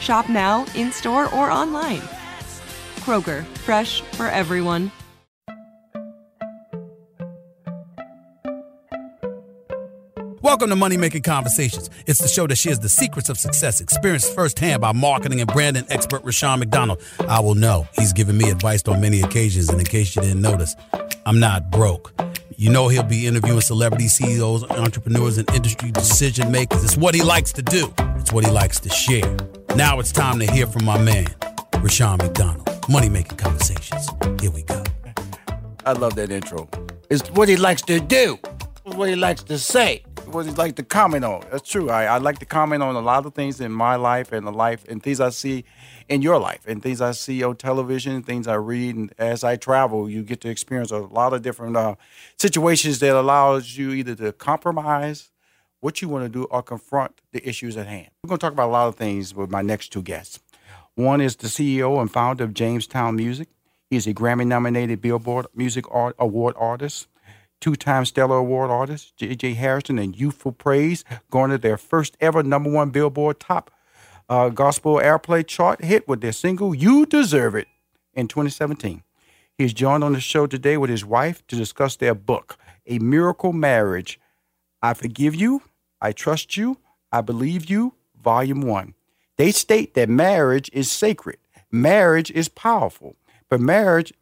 [0.00, 2.02] Shop now, in store, or online.
[3.00, 4.90] Kroger, fresh for everyone.
[10.44, 11.88] Welcome to Money Making Conversations.
[12.06, 15.86] It's the show that shares the secrets of success, experienced firsthand by marketing and branding
[15.88, 17.00] expert Rushion McDonald.
[17.28, 20.42] I will know he's given me advice on many occasions, and in case you didn't
[20.42, 20.76] notice,
[21.24, 22.12] I'm not broke.
[22.56, 26.84] You know he'll be interviewing celebrity CEOs, entrepreneurs, and industry decision makers.
[26.84, 27.92] It's what he likes to do.
[28.18, 29.36] It's what he likes to share.
[29.76, 31.26] Now it's time to hear from my man,
[31.80, 32.70] Rushion McDonald.
[32.88, 34.08] Money Making Conversations.
[34.40, 34.84] Here we go.
[35.84, 36.68] I love that intro.
[37.10, 38.38] It's what he likes to do.
[38.84, 40.04] What he likes to say.
[40.26, 41.44] What he likes to comment on.
[41.50, 41.90] That's true.
[41.90, 44.52] I, I like to comment on a lot of things in my life and the
[44.52, 45.64] life and things I see
[46.08, 49.56] in your life and things I see on television, things I read, and as I
[49.56, 51.96] travel, you get to experience a lot of different uh,
[52.38, 55.30] situations that allows you either to compromise
[55.84, 58.08] what you want to do or confront the issues at hand.
[58.22, 60.40] We're going to talk about a lot of things with my next two guests.
[60.94, 63.48] One is the CEO and founder of Jamestown Music.
[63.90, 67.08] He's a Grammy-nominated Billboard Music Art Award artist
[67.60, 69.54] two-time Stellar Award artist J.J.
[69.54, 73.70] Hairston and Youthful Praise garnered their first ever number one Billboard Top
[74.30, 77.68] uh, Gospel Airplay chart hit with their single "You Deserve It"
[78.14, 79.02] in 2017.
[79.58, 82.56] He's joined on the show today with his wife to discuss their book,
[82.86, 84.18] A Miracle Marriage.
[84.82, 85.62] I forgive you,
[86.04, 86.76] I trust you,
[87.10, 88.92] I believe you, Volume One.
[89.38, 91.38] They state that marriage is sacred,
[91.70, 93.16] marriage is powerful,
[93.48, 94.12] but marriage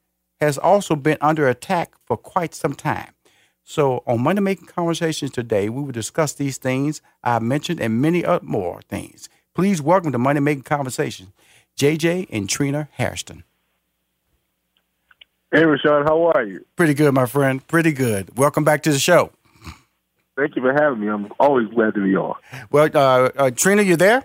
[0.40, 3.10] has also been under attack for quite some time.
[3.64, 8.24] So, on Money Making Conversations today, we will discuss these things I mentioned and many
[8.24, 9.28] other more things.
[9.52, 11.30] Please welcome to Money Making Conversations,
[11.76, 13.42] JJ and Trina Hairston.
[15.50, 16.64] Hey, Rushion, how are you?
[16.76, 17.66] Pretty good, my friend.
[17.66, 18.38] Pretty good.
[18.38, 19.32] Welcome back to the show.
[20.36, 21.08] Thank you for having me.
[21.08, 22.36] I'm always glad to be on.
[22.70, 24.24] Well, uh, uh, Trina, you there?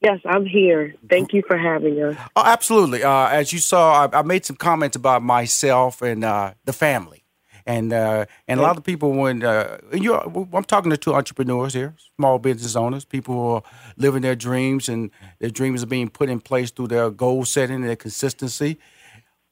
[0.00, 0.94] Yes, I'm here.
[1.08, 2.16] Thank you for having us.
[2.36, 3.02] Oh, absolutely.
[3.02, 7.24] Uh, as you saw, I, I, made some comments about myself and uh, the family,
[7.64, 11.72] and uh, and a lot of people when uh, you I'm talking to two entrepreneurs
[11.72, 13.62] here, small business owners, people who are
[13.96, 17.76] living their dreams, and their dreams are being put in place through their goal setting
[17.76, 18.78] and their consistency.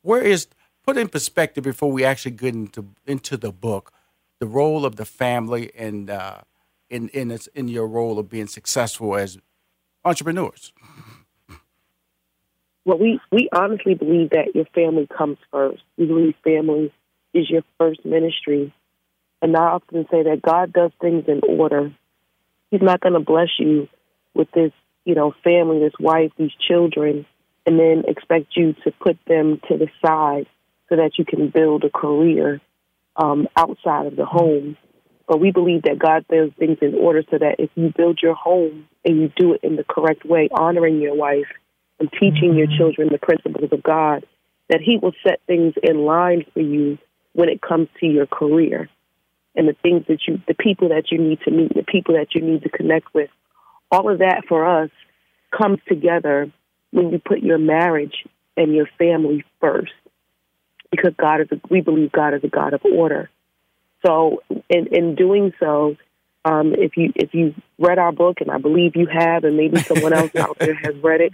[0.02, 0.46] Where is
[0.84, 3.93] put in perspective before we actually get into into the book,
[4.40, 6.40] the role of the family and uh,
[6.90, 9.38] in in its, in your role of being successful as
[10.04, 10.72] entrepreneurs?
[12.84, 15.82] Well, we, we honestly believe that your family comes first.
[15.96, 16.92] We believe family
[17.32, 18.74] is your first ministry.
[19.40, 21.92] And I often say that God does things in order.
[22.70, 23.88] He's not going to bless you
[24.34, 24.72] with this,
[25.04, 27.24] you know, family, this wife, these children,
[27.66, 30.46] and then expect you to put them to the side
[30.88, 32.60] so that you can build a career
[33.16, 34.76] um, outside of the home.
[35.26, 38.34] But we believe that God does things in order so that if you build your
[38.34, 41.46] home and you do it in the correct way, honoring your wife
[41.98, 44.26] and teaching your children the principles of God,
[44.68, 46.98] that He will set things in line for you
[47.32, 48.88] when it comes to your career
[49.56, 52.34] and the things that you, the people that you need to meet, the people that
[52.34, 53.30] you need to connect with.
[53.90, 54.90] All of that for us
[55.56, 56.50] comes together
[56.90, 58.24] when you put your marriage
[58.56, 59.92] and your family first,
[60.96, 63.30] because God is, a, we believe God is a God of order.
[64.04, 65.96] So, in in doing so,
[66.44, 69.80] um, if you if you read our book, and I believe you have, and maybe
[69.80, 71.32] someone else out there has read it,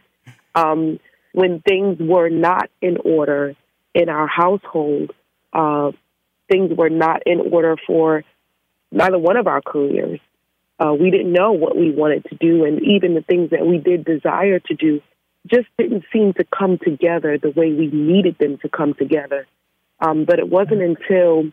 [0.55, 1.01] um,
[1.33, 3.55] when things were not in order
[3.95, 5.13] in our household,
[5.53, 5.91] uh,
[6.49, 8.25] things were not in order for
[8.93, 10.21] neither one of our careers.
[10.79, 13.79] Uh, we didn't know what we wanted to do, and even the things that we
[13.79, 15.03] did desire to do
[15.47, 19.47] just didn't seem to come together the way we needed them to come together.
[20.01, 21.51] Um, but it wasn't until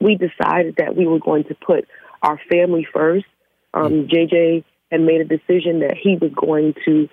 [0.00, 1.86] we decided that we were going to put
[2.22, 3.26] our family first.
[3.74, 7.08] Um, JJ had made a decision that he was going to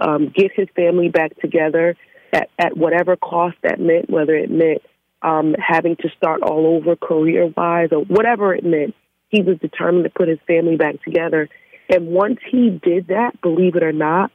[0.00, 1.96] um, get his family back together
[2.32, 4.82] at, at whatever cost that meant, whether it meant
[5.22, 8.94] um, having to start all over career wise or whatever it meant.
[9.28, 11.48] He was determined to put his family back together.
[11.88, 14.30] And once he did that, believe it or not,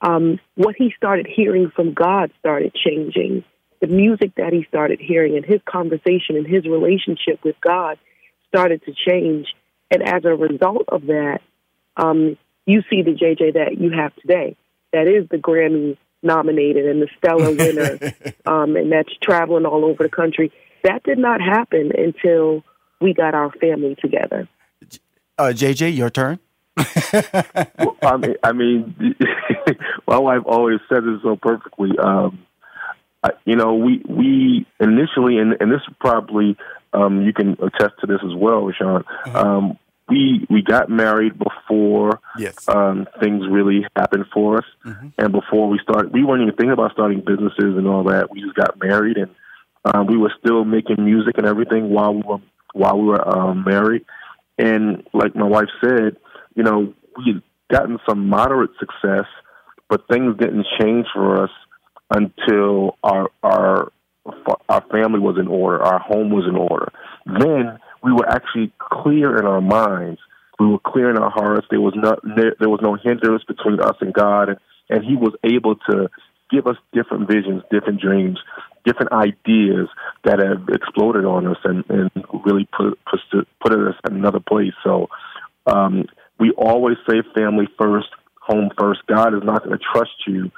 [0.00, 3.44] um, what he started hearing from God started changing.
[3.80, 7.98] The music that he started hearing and his conversation and his relationship with God
[8.48, 9.48] started to change.
[9.90, 11.40] And as a result of that,
[11.96, 14.56] um, you see the JJ that you have today.
[14.92, 17.98] That is the Grammy nominated and the stellar winner,
[18.46, 20.52] um, and that's traveling all over the country.
[20.82, 22.64] That did not happen until
[23.00, 24.48] we got our family together.
[25.38, 26.38] Uh, JJ, your turn.
[26.76, 29.16] well, I mean, I mean
[30.06, 31.90] my wife always says it so perfectly.
[31.98, 32.46] Um,
[33.22, 36.56] I, you know, we we initially, and, and this probably
[36.92, 39.02] um, you can attest to this as well, Sean.
[39.02, 39.36] Mm-hmm.
[39.36, 39.78] Um,
[40.08, 42.68] we we got married before yes.
[42.68, 45.08] um, things really happened for us, mm-hmm.
[45.18, 48.30] and before we started, we weren't even thinking about starting businesses and all that.
[48.30, 49.30] We just got married, and
[49.84, 52.38] um, we were still making music and everything while we were
[52.72, 54.04] while we were um, married.
[54.58, 56.16] And like my wife said,
[56.54, 59.26] you know, we had gotten some moderate success,
[59.88, 61.50] but things didn't change for us
[62.10, 63.92] until our our
[64.68, 66.92] our family was in order, our home was in order.
[67.26, 70.20] Then we were actually clear in our minds.
[70.58, 71.66] We were clear in our hearts.
[71.70, 75.76] There was not there was no hindrance between us and God, and, He was able
[75.90, 76.08] to
[76.50, 78.38] give us different visions, different dreams,
[78.84, 79.88] different ideas
[80.24, 82.10] that have exploded on us and, and
[82.44, 84.72] really put put, put us in another place.
[84.84, 85.08] So
[85.66, 86.06] um,
[86.38, 88.08] we always say family first,
[88.46, 89.00] home first.
[89.06, 90.50] God is not going to trust you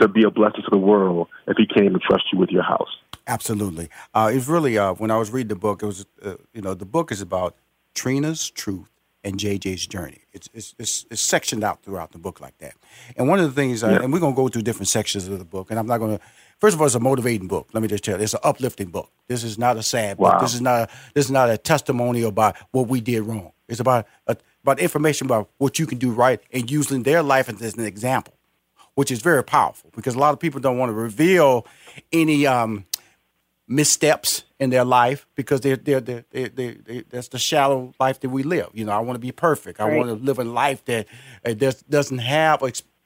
[0.00, 2.62] to be a blessing to the world if He can't even trust you with your
[2.62, 2.96] house.
[3.26, 3.88] Absolutely.
[4.14, 6.74] Uh, it's really uh, when I was reading the book, it was uh, you know
[6.74, 7.56] the book is about
[7.94, 8.90] Trina's truth
[9.24, 10.20] and JJ's journey.
[10.32, 12.74] It's, it's, it's, it's, sectioned out throughout the book like that.
[13.16, 14.02] And one of the things, uh, yeah.
[14.02, 16.18] and we're going to go through different sections of the book, and I'm not going
[16.18, 16.24] to.
[16.58, 17.70] First of all, it's a motivating book.
[17.72, 19.10] Let me just tell you, it's an uplifting book.
[19.26, 20.32] This is not a sad wow.
[20.32, 20.42] book.
[20.42, 23.52] This is not a, this is not a testimony about what we did wrong.
[23.66, 27.48] It's about a, about information about what you can do right and using their life
[27.48, 28.34] as an example,
[28.94, 31.66] which is very powerful because a lot of people don't want to reveal
[32.12, 32.86] any um,
[33.68, 38.30] missteps in their life because they're, they're, they're, they they that's the shallow life that
[38.30, 38.70] we live.
[38.72, 39.80] You know, I want to be perfect.
[39.80, 41.06] I want to live a life that
[41.44, 41.52] uh,
[41.88, 42.62] doesn't have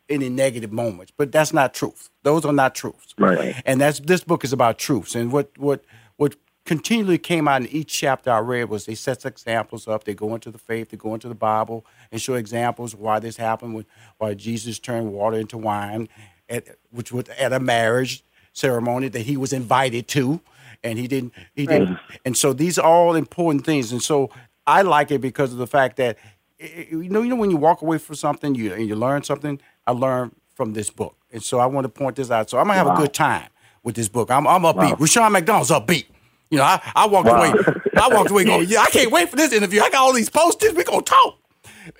[0.08, 1.12] any negative moments.
[1.16, 2.08] But that's not truth.
[2.22, 3.14] Those are not truths.
[3.18, 3.60] Right.
[3.66, 5.14] And that's this book is about truths.
[5.14, 5.84] And what what
[6.16, 6.36] what
[6.68, 10.04] continually came out in each chapter I read was they set examples up.
[10.04, 10.90] They go into the faith.
[10.90, 13.86] They go into the Bible and show examples why this happened.
[14.18, 16.10] Why Jesus turned water into wine,
[16.46, 18.22] at, which was at a marriage
[18.52, 20.40] ceremony that he was invited to,
[20.84, 21.32] and he didn't.
[21.54, 21.98] He didn't.
[22.26, 23.90] And so these are all important things.
[23.90, 24.30] And so
[24.66, 26.18] I like it because of the fact that
[26.60, 29.58] you know, you know, when you walk away from something, you and you learn something.
[29.86, 32.50] I learned from this book, and so I want to point this out.
[32.50, 32.96] So I'm gonna have wow.
[32.96, 33.48] a good time
[33.82, 34.30] with this book.
[34.30, 34.90] I'm, I'm upbeat.
[34.90, 34.96] Wow.
[34.98, 36.06] Rushion McDonald's upbeat.
[36.50, 37.42] You know, I, I walked wow.
[37.42, 37.52] away.
[37.96, 39.80] I walked away going, yeah, I can't wait for this interview.
[39.80, 40.72] I got all these posters.
[40.74, 41.38] We're gonna talk.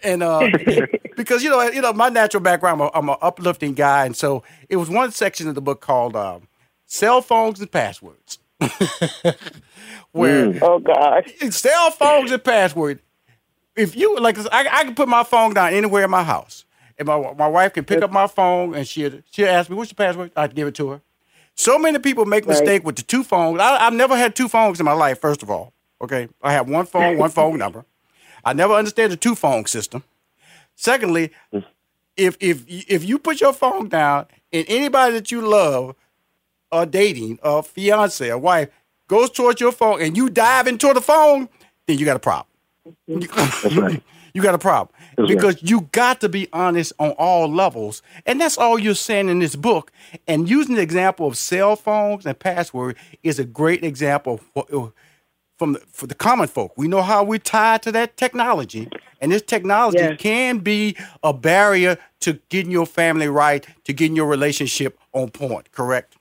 [0.02, 0.50] And uh,
[1.17, 4.17] because you know, you know, my natural background, I'm, a, I'm an uplifting guy, and
[4.17, 6.49] so it was one section of the book called um,
[6.87, 8.38] "Cell Phones and Passwords."
[10.12, 10.59] Where mm.
[10.62, 13.02] oh god, cell phones and passwords.
[13.76, 16.64] If you like, I, I can put my phone down anywhere in my house,
[16.99, 19.90] and my my wife can pick up my phone and she'll she'll ask me what's
[19.90, 20.33] your password.
[20.35, 21.00] I'd give it to her.
[21.59, 22.50] So many people make right.
[22.50, 23.61] mistake with the two phones.
[23.61, 25.21] I, I've never had two phones in my life.
[25.21, 27.85] First of all, okay, I have one phone, one phone number.
[28.45, 30.05] I never understand the two phone system.
[30.77, 31.33] Secondly,
[32.17, 35.97] if if if you put your phone down and anybody that you love
[36.71, 38.69] or dating a fiance or wife
[39.09, 41.49] goes towards your phone and you dive into the phone,
[41.88, 42.47] then you got a problem.
[43.11, 43.37] Mm-hmm.
[43.65, 44.03] That's right.
[44.33, 44.95] you got a problem
[45.27, 49.39] because you got to be honest on all levels, and that's all you're saying in
[49.39, 49.93] this book.
[50.27, 54.91] And using the example of cell phones and password is a great example of uh,
[55.57, 56.73] from the, for the common folk.
[56.77, 58.89] We know how we're tied to that technology,
[59.21, 60.21] and this technology yes.
[60.21, 65.73] can be a barrier to getting your family right, to getting your relationship on point.
[65.73, 66.17] Correct?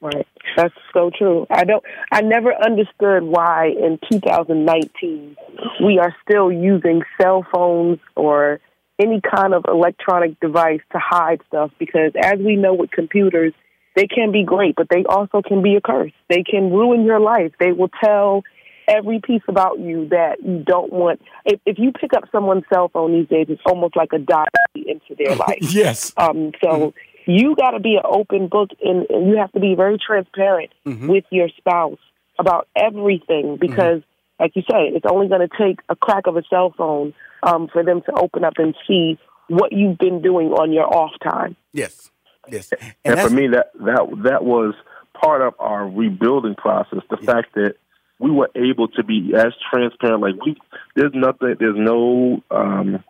[0.00, 0.26] Right.
[0.56, 1.46] That's so true.
[1.50, 1.82] I don't.
[2.10, 5.36] I never understood why in 2019
[5.84, 8.60] we are still using cell phones or
[9.00, 11.70] any kind of electronic device to hide stuff.
[11.78, 13.52] Because as we know with computers,
[13.96, 16.12] they can be great, but they also can be a curse.
[16.28, 17.52] They can ruin your life.
[17.58, 18.42] They will tell
[18.88, 21.20] every piece about you that you don't want.
[21.44, 24.48] If, if you pick up someone's cell phone these days, it's almost like a diary
[24.74, 25.58] into their life.
[25.60, 26.12] yes.
[26.16, 26.98] Um, so mm-hmm.
[27.26, 30.70] You got to be an open book, and, and, you have to be very transparent
[30.86, 31.08] mm-hmm.
[31.08, 31.98] with your spouse
[32.38, 34.42] about everything because, mm-hmm.
[34.42, 37.68] like you say, it's only going to take a crack of a cell phone um,
[37.72, 41.56] for them to open up and see what you've been doing on your off time.
[41.72, 42.10] Yes.
[42.50, 42.72] Yes.
[43.04, 44.74] And, and for me, that that that was
[45.20, 46.98] part of our rebuilding process.
[47.08, 47.32] The yeah.
[47.32, 47.74] fact that
[48.22, 50.22] we were able to be as transparent.
[50.22, 50.56] Like we,
[50.94, 53.02] there's nothing, there's no, um,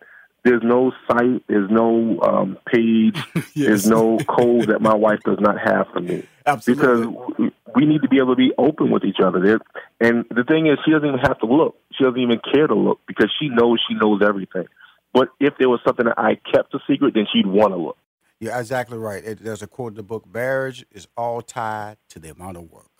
[0.43, 3.53] there's no site, there's no um, page, yes.
[3.55, 6.23] there's no code that my wife does not have for me.
[6.45, 7.07] Absolutely.
[7.07, 9.39] Because we need to be able to be open with each other.
[9.39, 9.59] There,
[9.99, 11.77] and the thing is, she doesn't even have to look.
[11.93, 14.67] She doesn't even care to look because she knows she knows everything.
[15.13, 17.97] But if there was something that I kept a secret, then she'd want to look.
[18.39, 19.23] You're exactly right.
[19.23, 22.69] It, there's a quote in the book: "Marriage is all tied to the amount of
[22.69, 22.91] work."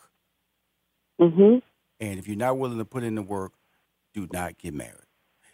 [1.19, 1.59] Mm-hmm.
[1.99, 3.53] And if you're not willing to put in the work,
[4.13, 5.02] do not get married.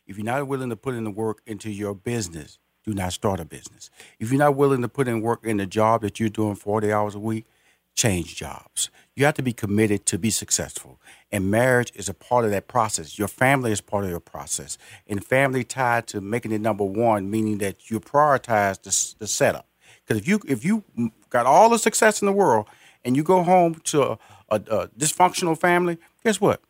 [0.10, 3.40] If you're not willing to put in the work into your business, do not start
[3.40, 3.92] a business.
[4.20, 6.92] If you're not willing to put in work in the job that you're doing 40
[6.92, 7.46] hours a week,
[7.94, 8.90] change jobs.
[9.16, 11.00] You have to be committed to be successful.
[11.32, 13.20] And marriage is a part of that process.
[13.20, 14.80] Your family is part of your process.
[15.06, 19.68] And family tied to making it number one, meaning that you prioritize the, the setup.
[20.04, 20.84] Because if you if you
[21.30, 22.66] got all the success in the world
[23.06, 26.64] and you go home to a, a, a dysfunctional family, guess what?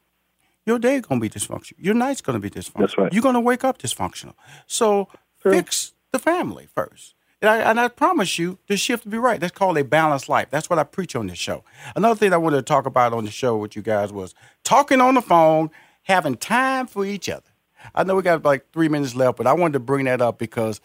[0.70, 1.74] Your day gonna be dysfunctional.
[1.80, 2.82] Your night's gonna be dysfunctional.
[2.82, 3.12] That's right.
[3.12, 4.36] You're gonna wake up dysfunctional.
[4.68, 5.08] So
[5.42, 5.52] True.
[5.52, 7.16] fix the family first.
[7.42, 9.40] And I, and I, promise you, the shift will be right.
[9.40, 10.50] That's called a balanced life.
[10.52, 11.64] That's what I preach on this show.
[11.96, 15.02] Another thing I wanted to talk about on the show with you guys was talking
[15.02, 15.72] on the phone,
[16.04, 17.50] having time for each other.
[17.96, 20.38] I know we got like three minutes left, but I wanted to bring that up
[20.38, 20.82] because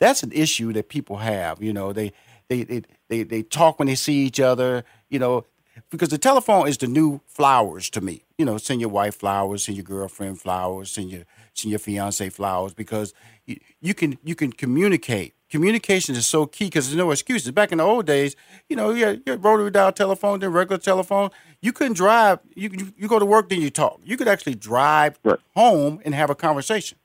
[0.00, 1.62] that's an issue that people have.
[1.62, 2.12] You know, they
[2.48, 4.84] they they they, they talk when they see each other.
[5.08, 5.44] You know,
[5.90, 8.24] because the telephone is the new flowers to me.
[8.38, 12.28] You know, send your wife flowers, send your girlfriend flowers, send your send your fiance
[12.30, 13.14] flowers because
[13.46, 15.34] you, you can you can communicate.
[15.50, 17.50] Communication is so key because there's no excuses.
[17.50, 18.36] Back in the old days,
[18.68, 21.30] you know, you had, you had rotary dial telephone, then regular telephone.
[21.60, 22.38] You couldn't drive.
[22.54, 24.00] You, you, you go to work, then you talk.
[24.04, 25.40] You could actually drive right.
[25.56, 26.98] home and have a conversation.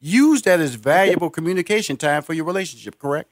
[0.00, 2.98] Use that as valuable communication time for your relationship.
[2.98, 3.30] Correct?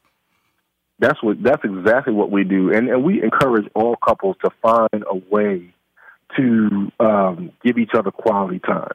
[1.00, 1.42] That's what.
[1.42, 5.72] That's exactly what we do, and and we encourage all couples to find a way
[6.36, 8.92] to um, give each other quality time.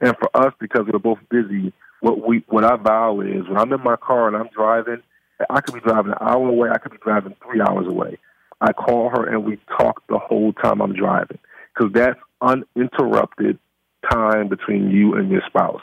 [0.00, 3.72] And for us, because we're both busy, what we what our vow is when I'm
[3.72, 5.02] in my car and I'm driving,
[5.50, 8.18] I could be driving an hour away, I could be driving three hours away.
[8.60, 11.38] I call her and we talk the whole time I'm driving
[11.74, 13.58] because that's uninterrupted
[14.10, 15.82] time between you and your spouse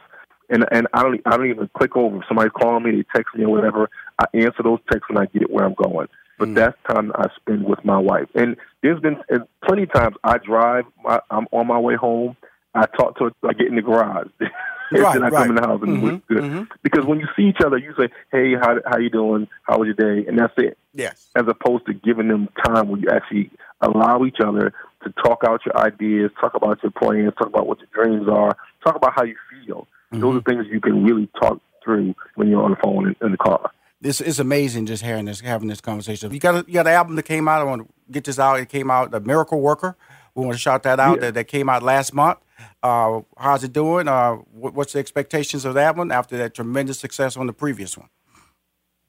[0.50, 2.18] and and I don't I don't even click over.
[2.18, 3.90] If somebody calling me, they text me or whatever.
[4.20, 6.08] I answer those texts when I get where I'm going.
[6.38, 6.56] But mm.
[6.56, 8.28] that's time I spend with my wife.
[8.36, 10.86] And there's been and plenty of times I drive.
[11.06, 12.36] I, I'm on my way home.
[12.74, 13.32] I talk to her.
[13.48, 14.28] I get in the garage.
[14.40, 15.48] and right, then I right.
[15.48, 16.44] come in the house and mm-hmm, good.
[16.44, 16.64] Mm-hmm.
[16.84, 19.48] Because when you see each other, you say, "Hey, how how you doing?
[19.64, 20.78] How was your day?" And that's it.
[20.94, 21.30] Yes.
[21.36, 23.50] As opposed to giving them time where you actually
[23.82, 27.80] allow each other to talk out your ideas, talk about your plans, talk about what
[27.80, 29.88] your dreams are, talk about how you feel.
[30.12, 30.20] Mm-hmm.
[30.20, 33.32] Those are things you can really talk through when you're on the phone in, in
[33.32, 33.72] the car.
[34.06, 36.32] This is amazing just hearing this, having this conversation.
[36.32, 37.60] You got a, you got an album that came out.
[37.60, 38.60] I want to get this out.
[38.60, 39.98] It came out, The Miracle Worker.
[40.36, 41.16] We want to shout that out.
[41.16, 41.22] Yeah.
[41.22, 42.38] That, that came out last month.
[42.84, 44.08] Uh, how's it doing?
[44.08, 47.98] Uh, what, what's the expectations of that one after that tremendous success on the previous
[47.98, 48.10] one?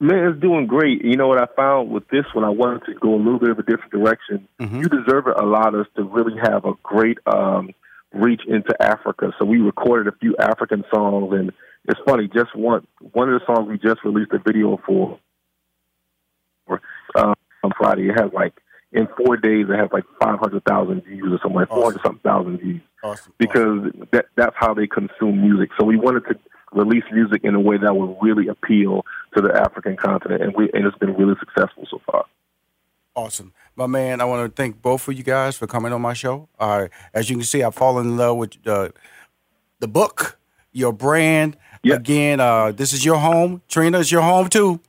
[0.00, 1.05] Man, it's doing great.
[1.05, 2.45] You know what I found with this one?
[2.45, 4.49] I wanted to go a little bit of a different direction.
[4.59, 4.81] Mm-hmm.
[4.81, 7.69] You deserve it a allowed us to really have a great um,
[8.15, 9.35] reach into Africa.
[9.38, 11.53] So we recorded a few African songs, and
[11.88, 12.28] it's funny.
[12.28, 15.19] Just one one of the songs we just released a video for,
[17.14, 18.09] um, on Friday.
[18.09, 18.55] It has like
[18.93, 22.02] in four days it has like five hundred thousand views or something, like four hundred
[22.02, 22.83] something thousand views.
[23.02, 23.33] Awesome.
[23.38, 24.09] Because awesome.
[24.12, 25.71] that that's how they consume music.
[25.78, 26.38] So we wanted to
[26.73, 30.71] release music in a way that would really appeal to the African continent, and we
[30.73, 32.25] and it's been really successful so far.
[33.14, 33.55] Awesome.
[33.76, 36.49] My man, I want to thank both of you guys for coming on my show.
[36.59, 38.90] Uh, as you can see, I've fallen in love with uh,
[39.78, 40.38] the book,
[40.73, 41.57] your brand.
[41.83, 42.00] Yep.
[42.00, 43.62] Again, uh, this is your home.
[43.68, 44.80] Trina is your home too.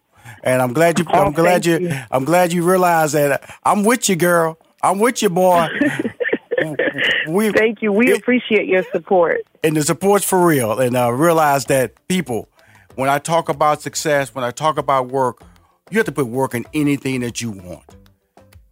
[0.43, 1.05] And I'm glad you.
[1.11, 1.99] Oh, I'm glad you, you.
[2.11, 4.57] I'm glad you realize that I'm with you, girl.
[4.81, 5.67] I'm with you, boy.
[7.27, 7.91] we, Thank you.
[7.91, 9.41] We it, appreciate your support.
[9.63, 10.79] And the support's for real.
[10.79, 12.47] And uh, realize that people,
[12.95, 15.41] when I talk about success, when I talk about work,
[15.89, 17.83] you have to put work in anything that you want.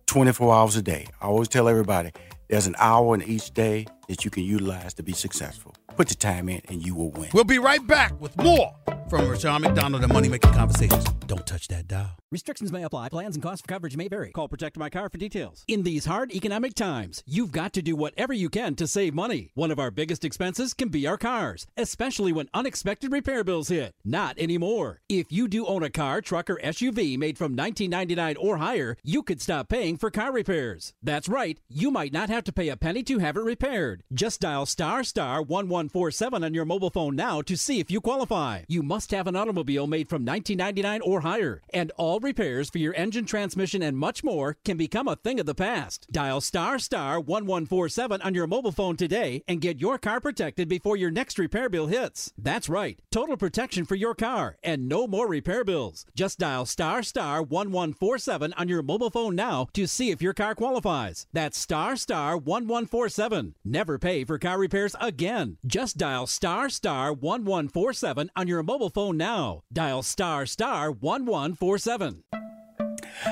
[0.07, 1.07] 24 hours a day.
[1.21, 2.11] I always tell everybody
[2.47, 5.75] there's an hour in each day that you can utilize to be successful.
[5.95, 7.29] Put the time in and you will win.
[7.33, 8.73] We'll be right back with more
[9.09, 11.03] from Rushion McDonald and Money Making Conversations.
[11.27, 12.17] Don't touch that dial.
[12.31, 13.09] Restrictions may apply.
[13.09, 14.31] Plans and costs for coverage may vary.
[14.31, 15.63] Call Protect My Car for details.
[15.67, 19.51] In these hard economic times, you've got to do whatever you can to save money.
[19.53, 23.93] One of our biggest expenses can be our cars, especially when unexpected repair bills hit.
[24.03, 25.01] Not anymore.
[25.07, 29.23] If you do own a car, truck, or SUV made from 1999 or higher, you
[29.23, 30.93] could stop paying for car repairs.
[31.01, 33.94] That's right, you might not have to pay a penny to have it repaired.
[34.13, 38.63] Just dial star star 1147 on your mobile phone now to see if you qualify.
[38.67, 42.93] You must have an automobile made from 1999 or higher, and all repairs for your
[42.95, 46.07] engine, transmission, and much more can become a thing of the past.
[46.11, 50.97] Dial star star 1147 on your mobile phone today and get your car protected before
[50.97, 52.33] your next repair bill hits.
[52.37, 56.05] That's right, total protection for your car and no more repair bills.
[56.15, 60.55] Just dial star star 1147 on your mobile phone now to see if your car
[60.55, 61.27] qualifies.
[61.33, 63.55] That's star star 1147.
[63.63, 65.57] Never pay for car repairs again.
[65.65, 69.61] Just dial star star 1147 on your mobile phone now.
[69.71, 72.23] Dial star star 1147.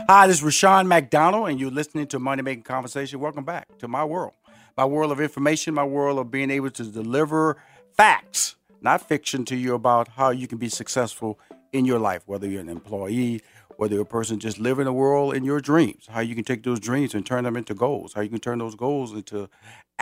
[0.08, 3.20] Hi, this is Rushion McDonald, and you're listening to Money Making Conversation.
[3.20, 4.34] Welcome back to my world,
[4.78, 7.58] my world of information, my world of being able to deliver
[7.92, 11.40] facts, not fiction, to you about how you can be successful
[11.74, 13.42] in your life, whether you're an employee,
[13.78, 16.64] whether you're a person just living a world in your dreams, how you can take
[16.64, 19.50] those dreams and turn them into goals, how you can turn those goals into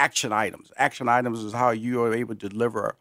[0.01, 0.72] action items.
[0.77, 2.96] Action items is how you are able to deliver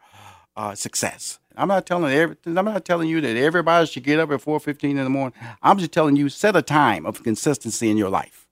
[0.55, 1.39] uh, success.
[1.57, 4.91] I'm not telling every, I'm not telling you that everybody should get up at 4:15
[4.91, 5.33] in the morning.
[5.63, 8.47] I'm just telling you set a time of consistency in your life.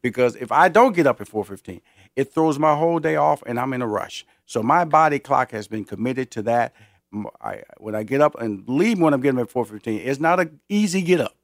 [0.00, 1.80] Because if I don't get up at 4:15,
[2.14, 4.24] it throws my whole day off and I'm in a rush.
[4.46, 6.72] So my body clock has been committed to that.
[7.40, 10.38] I, when I get up and leave when I'm getting up at 4:15, it's not
[10.38, 11.36] an easy get up.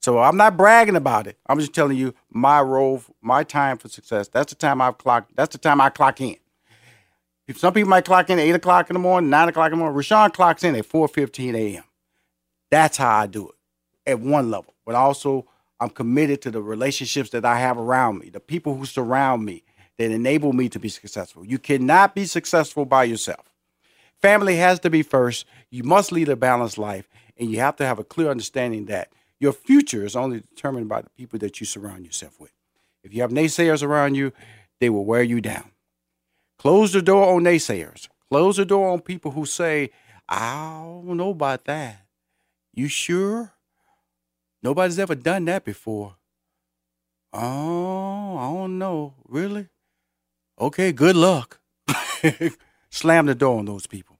[0.00, 1.36] So I'm not bragging about it.
[1.46, 4.28] I'm just telling you my role, my time for success.
[4.28, 5.36] That's the time I've clocked.
[5.36, 6.36] That's the time I clock in.
[7.46, 9.72] If some people might clock in at eight o'clock in the morning, nine o'clock in
[9.72, 9.96] the morning.
[9.96, 11.84] Rushion clocks in at four fifteen a.m.
[12.70, 13.54] That's how I do it
[14.10, 14.74] at one level.
[14.86, 15.46] But also,
[15.80, 19.64] I'm committed to the relationships that I have around me, the people who surround me
[19.98, 21.44] that enable me to be successful.
[21.44, 23.52] You cannot be successful by yourself.
[24.22, 25.44] Family has to be first.
[25.70, 29.10] You must lead a balanced life, and you have to have a clear understanding that
[29.40, 32.52] your future is only determined by the people that you surround yourself with.
[33.02, 34.32] If you have naysayers around you,
[34.78, 35.72] they will wear you down.
[36.58, 38.08] Close the door on naysayers.
[38.28, 39.90] Close the door on people who say,
[40.28, 42.04] I don't know about that.
[42.74, 43.52] You sure?
[44.62, 46.16] Nobody's ever done that before.
[47.32, 49.14] Oh, I don't know.
[49.26, 49.68] Really?
[50.60, 51.60] Okay, good luck.
[52.90, 54.18] slam the door on those people.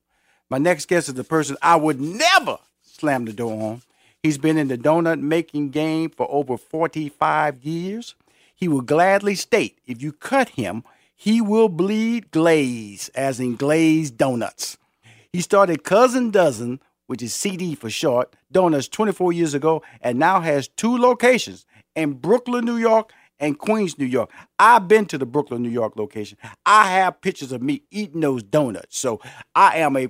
[0.49, 3.83] My next guest is the person I would never slam the door on.
[4.23, 8.15] He's been in the donut making game for over 45 years.
[8.55, 10.85] He will gladly state if you cut him,
[11.17, 14.77] he will bleed glaze, as in glazed donuts.
[15.33, 20.41] He started Cousin Dozen, which is CD for short, donuts 24 years ago, and now
[20.41, 21.65] has two locations
[21.97, 24.31] in Brooklyn, New York, and Queens, New York.
[24.59, 26.37] I've been to the Brooklyn, New York location.
[26.67, 28.99] I have pictures of me eating those donuts.
[28.99, 29.21] So
[29.55, 30.09] I am a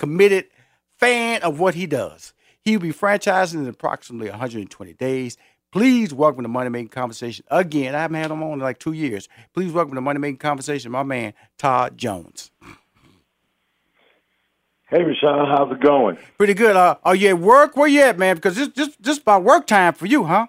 [0.00, 0.46] committed
[0.98, 2.34] fan of what he does.
[2.64, 5.36] He will be franchising in approximately 120 days.
[5.72, 7.94] Please welcome to Money Making Conversation again.
[7.94, 9.28] I haven't had him on in like two years.
[9.52, 12.50] Please welcome to Money Making Conversation, my man Todd Jones.
[14.88, 16.18] Hey, Rushion, how's it going?
[16.36, 16.76] Pretty good.
[16.76, 17.76] Uh, are you at work?
[17.76, 18.36] Where you at, man?
[18.36, 20.46] Because this just just about work time for you, huh?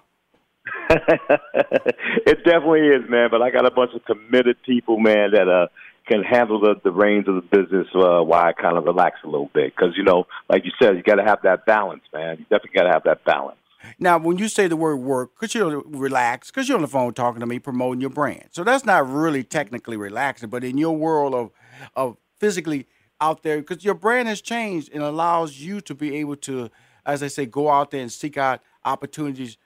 [0.90, 3.28] it definitely is, man.
[3.30, 5.68] But I got a bunch of committed people, man, that uh
[6.06, 9.26] can handle the, the reins of the business uh, while I kind of relax a
[9.26, 9.74] little bit.
[9.74, 12.38] Because, you know, like you said, you got to have that balance, man.
[12.38, 13.58] You definitely got to have that balance.
[13.98, 17.12] Now, when you say the word work, because you relax, because you're on the phone
[17.14, 18.48] talking to me, promoting your brand.
[18.50, 21.50] So that's not really technically relaxing, but in your world of,
[21.94, 22.86] of physically
[23.20, 26.70] out there, because your brand has changed and allows you to be able to,
[27.04, 29.58] as I say, go out there and seek out opportunities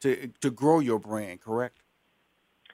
[0.00, 1.82] to, to grow your brand, correct?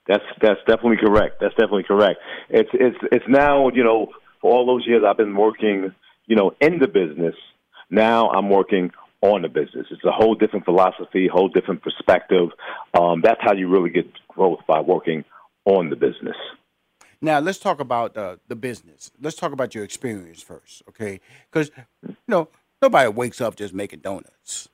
[0.07, 1.41] That's that's definitely correct.
[1.41, 2.21] That's definitely correct.
[2.49, 4.09] It's it's it's now you know
[4.41, 5.95] for all those years I've been working
[6.27, 7.35] you know in the business.
[7.91, 9.87] Now I'm working on the business.
[9.91, 12.49] It's a whole different philosophy, whole different perspective.
[12.99, 15.25] Um, that's how you really get growth by working
[15.65, 16.37] on the business.
[17.21, 19.13] Now let's talk about uh, the business.
[19.21, 21.21] Let's talk about your experience first, okay?
[21.51, 21.71] Because
[22.05, 22.49] you know
[22.81, 24.69] nobody wakes up just making donuts.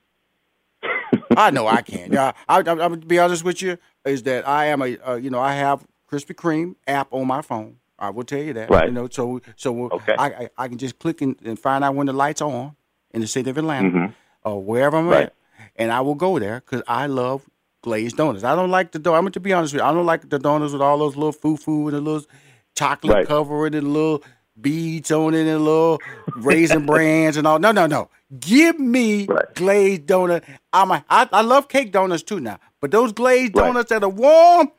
[1.37, 2.11] I know I can.
[2.11, 3.77] Yeah, I, I, I'm to be honest with you
[4.09, 7.43] is that I am a uh, you know I have Krispy Kreme app on my
[7.43, 7.77] phone.
[7.99, 8.71] I will tell you that.
[8.71, 8.89] Right.
[8.89, 10.15] You know, so so okay.
[10.19, 12.77] I, I, I can just click and, and, find out when the lights are on
[13.11, 14.13] in the city of Atlanta mm-hmm.
[14.45, 15.25] or wherever I'm right.
[15.25, 15.35] at,
[15.77, 17.49] and I will go there because I love
[17.83, 18.45] glazed donuts.
[18.45, 19.19] I don't like the donuts.
[19.19, 19.89] I'm going to be honest with you.
[19.89, 22.27] I don't like the donuts with all those little foo foo and the little
[22.75, 23.27] chocolate right.
[23.27, 24.23] cover and the little
[24.61, 26.01] beads on it and little
[26.35, 27.59] raisin brands and all.
[27.59, 28.11] No, no, no.
[28.41, 29.55] Give me Right.
[29.55, 30.43] glazed donut.
[30.73, 33.67] I'm a, I, I love cake donuts too now, but those glazed Right.
[33.67, 34.71] donuts that are warm,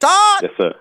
[0.00, 0.74] Todd, Yes, sir.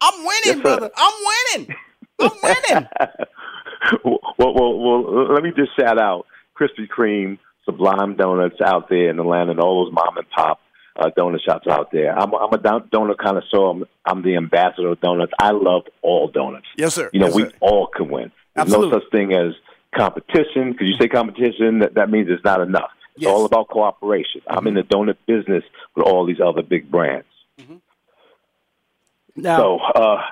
[0.00, 0.62] I'm winning, Yes, sir.
[0.62, 0.90] brother.
[0.96, 1.12] I'm
[1.54, 1.76] winning.
[2.20, 2.88] I'm winning.
[4.04, 4.18] well,
[4.54, 6.26] well, well, let me just shout out
[6.58, 10.60] Krispy Kreme, Sublime Donuts out there in Atlanta, and all those mom and pop
[10.96, 12.16] uh, donut shops out there.
[12.18, 13.70] I'm, I'm a donut connoisseur.
[13.70, 15.32] I'm, I'm the ambassador of donuts.
[15.38, 16.66] I love all donuts.
[16.76, 17.10] Yes, sir.
[17.12, 17.52] You know, Yes, we sir.
[17.60, 18.30] all can win.
[18.54, 18.90] There's Absolutely.
[18.90, 19.54] no such thing as
[19.94, 20.72] competition.
[20.72, 22.90] Because you say competition, that, that means it's not enough.
[23.14, 23.30] It's Yes.
[23.32, 24.40] all about cooperation.
[24.46, 27.26] I'm in the donut business with all these other big brands.
[29.34, 30.22] Now, So, uh,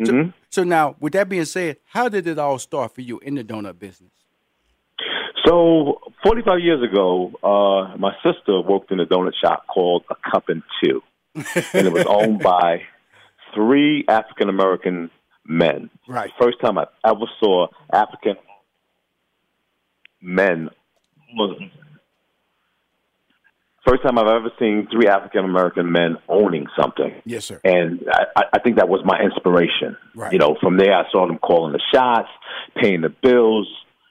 [0.00, 0.32] mhm.
[0.48, 3.44] so now, with that being said, how did it all start for you in the
[3.44, 4.10] donut business?
[5.50, 10.44] So, 45 years ago, uh, my sister worked in a donut shop called A Cup
[10.48, 11.02] and Two,
[11.34, 12.82] and it was owned by
[13.52, 15.10] three African American
[15.44, 15.90] men.
[16.06, 16.30] Right.
[16.40, 18.36] First time I ever saw African
[20.22, 20.70] men
[23.84, 27.12] first time I've ever seen three African American men owning something.
[27.24, 27.60] Yes, sir.
[27.64, 29.96] And I, I- I think that was my inspiration.
[30.14, 30.32] Right.
[30.32, 32.28] You know, from there I saw them calling the shots,
[32.76, 33.66] paying the bills,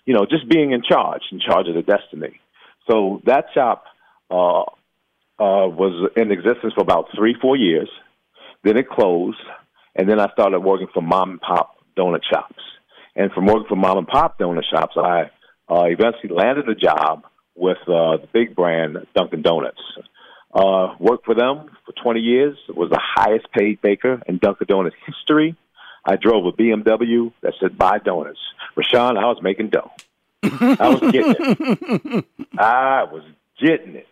[0.10, 2.40] you know, just being in charge, in charge of the destiny.
[2.90, 3.84] So that shop
[4.32, 7.88] uh, uh, was in existence for about three, four years.
[8.64, 9.38] Then it closed,
[9.96, 12.60] and then I started working for mom and pop donut shops.
[13.16, 15.30] And from working for mom and pop donut shops, I
[15.70, 19.78] uh, eventually landed a job with uh, the big brand Dunkin' Donuts.
[20.52, 22.58] Uh, worked for them for 20 years.
[22.68, 25.56] Was the highest paid baker in Dunkin' Donuts history.
[26.06, 28.40] I drove a BMW that said "Buy Donuts."
[28.76, 29.92] Rushion, I was making dough.
[30.44, 32.26] I was getting it.
[32.58, 33.24] I was
[33.60, 34.08] getting it.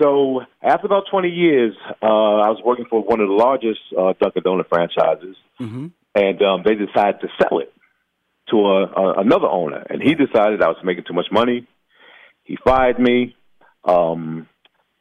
[0.00, 4.12] So after about 20 years, uh, I was working for one of the largest uh,
[4.20, 5.36] Dunkin' Donut franchises,
[6.14, 7.72] and um, they decided to sell it
[8.50, 9.84] to a, a, another owner.
[9.90, 11.66] And he decided I was making too much money.
[12.44, 13.36] He fired me
[13.84, 14.48] um,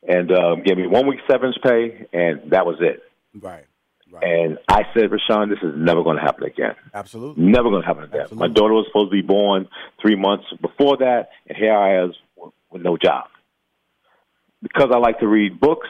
[0.07, 3.03] and um, gave me one week severance pay, and that was it.
[3.39, 3.65] Right.
[4.09, 4.23] Right.
[4.23, 6.75] And I said, Rushion, this is never going to happen again.
[6.93, 7.43] Absolutely.
[7.43, 8.21] Never going to happen again.
[8.21, 8.47] Absolutely.
[8.47, 9.67] My daughter was supposed to be born
[10.01, 12.13] three months before that, and here I am
[12.71, 13.25] with no job.
[14.61, 15.87] Because I like to read books,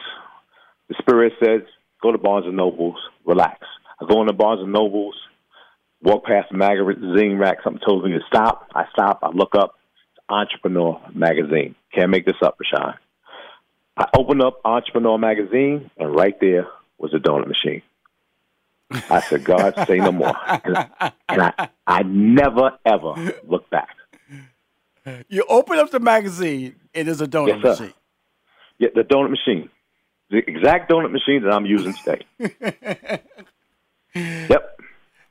[0.88, 1.62] the Spirit says,
[2.02, 3.60] go to Barnes and Nobles, relax.
[4.00, 5.14] I go into Barnes and Nobles,
[6.02, 8.68] walk past the magazine rack, something tells me to stop.
[8.74, 9.74] I stop, I look up,
[10.28, 11.74] Entrepreneur Magazine.
[11.94, 12.94] Can't make this up, Rushion.
[13.96, 16.66] I opened up Entrepreneur Magazine, and right there
[16.98, 17.82] was a donut machine.
[18.90, 20.34] I said, God, say no more.
[20.64, 23.94] And, I, and I, I never, ever looked back.
[25.28, 27.84] You open up the magazine, and there's a donut Yes, sir.
[27.84, 27.94] machine.
[28.78, 29.70] Yeah, the donut machine.
[30.30, 32.26] The exact donut machine that I'm using today.
[34.14, 34.78] yep.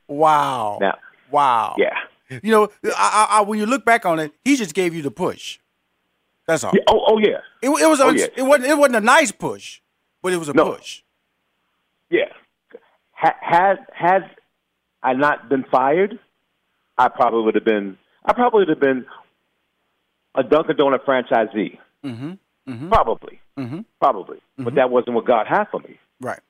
[0.06, 0.78] Wow.
[0.80, 0.98] Now,
[1.30, 1.74] Wow.
[1.78, 1.94] yeah.
[2.42, 5.10] You know, I, I, when you look back on it, he just gave you the
[5.10, 5.58] push.
[6.46, 6.72] That's all.
[6.74, 6.82] yeah.
[6.88, 7.38] Oh, oh, yeah.
[7.62, 8.00] It, it was.
[8.00, 8.26] Oh yeah.
[8.36, 8.66] It wasn't.
[8.70, 9.80] It wasn't a nice push,
[10.22, 10.72] but it was a No.
[10.72, 11.02] push.
[12.10, 12.26] Yeah.
[13.20, 14.30] Ha- Had had
[15.02, 16.18] I not been fired,
[16.96, 17.96] I probably would have been.
[18.24, 19.06] I probably would have been
[20.34, 21.78] a Dunkin' Donut franchisee.
[22.04, 22.88] Mm-hmm.
[22.88, 23.40] Probably.
[23.58, 23.80] Mm-hmm.
[24.00, 24.38] Probably.
[24.58, 25.98] But that wasn't what God had for me.
[26.20, 26.40] Right.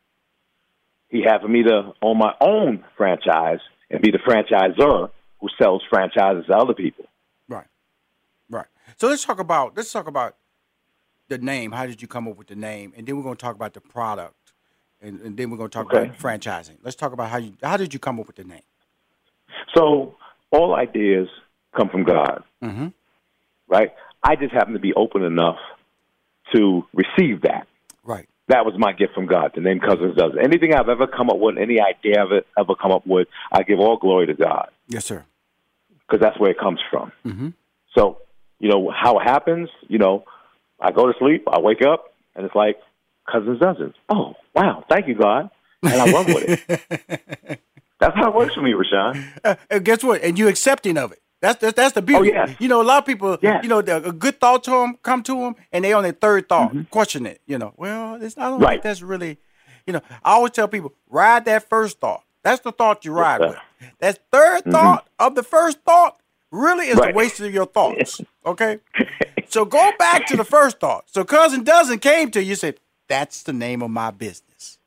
[1.08, 5.82] He had for me to own my own franchise and be the franchisor who sells
[5.88, 7.04] franchises to other people.
[7.48, 7.66] Right.
[8.50, 8.66] Right.
[8.96, 10.36] So let's talk about let's talk about
[11.28, 11.72] the name.
[11.72, 12.92] How did you come up with the name?
[12.96, 14.52] And then we're going to talk about the product,
[15.00, 16.04] and, and then we're going to talk Okay.
[16.06, 16.76] about franchising.
[16.82, 18.62] Let's talk about how you how did you come up with the name?
[19.74, 20.16] So
[20.50, 21.28] all ideas
[21.76, 22.92] come from God, Mhm.
[23.68, 23.92] right?
[24.22, 25.58] I just happen to be open enough
[26.54, 27.66] to receive that.
[28.04, 28.28] Right.
[28.48, 29.52] That was my gift from God.
[29.54, 30.38] The name Cousins Dozen.
[30.38, 33.78] Anything I've ever come up with, any idea I've ever come up with, I give
[33.78, 35.24] all glory to God Yes, sir.
[36.00, 37.12] because that's where it comes from.
[37.26, 37.48] Mm-hmm.
[37.94, 38.18] So,
[38.58, 40.24] you know, how it happens, you know,
[40.80, 42.76] I go to sleep, I wake up, and it's like
[43.30, 43.94] Cousins Dozens.
[44.08, 44.84] Oh, wow.
[44.88, 45.50] Thank you, God.
[45.82, 47.60] And I run with it.
[48.00, 49.24] That's how it works for me, Rushion.
[49.44, 50.22] Uh, and guess what?
[50.22, 51.20] And you accepting of it.
[51.40, 52.32] That's that's, that's the beauty.
[52.32, 52.54] Oh, yeah.
[52.58, 53.38] You know, a lot of people.
[53.42, 53.62] Yeah.
[53.62, 56.12] You know, the, a good thought to them come to them, and they on their
[56.12, 57.40] third thought question it.
[57.46, 58.64] You know, well, it's I don't think Mm-hmm.
[58.64, 58.82] Right.
[58.82, 59.38] that's really.
[59.86, 62.22] You know, I always tell people ride that first thought.
[62.42, 63.48] That's the thought you ride sir.
[63.48, 63.58] with.
[64.00, 66.18] That 3rd thought of the first thought
[66.50, 67.00] really is Mm-hmm.
[67.00, 67.14] Right.
[67.14, 68.20] the waste of your thoughts.
[68.46, 68.78] Okay.
[69.50, 71.04] so go back to the first thought.
[71.10, 72.76] So Cousins Dozen came to you said
[73.08, 74.78] that's the name of my business.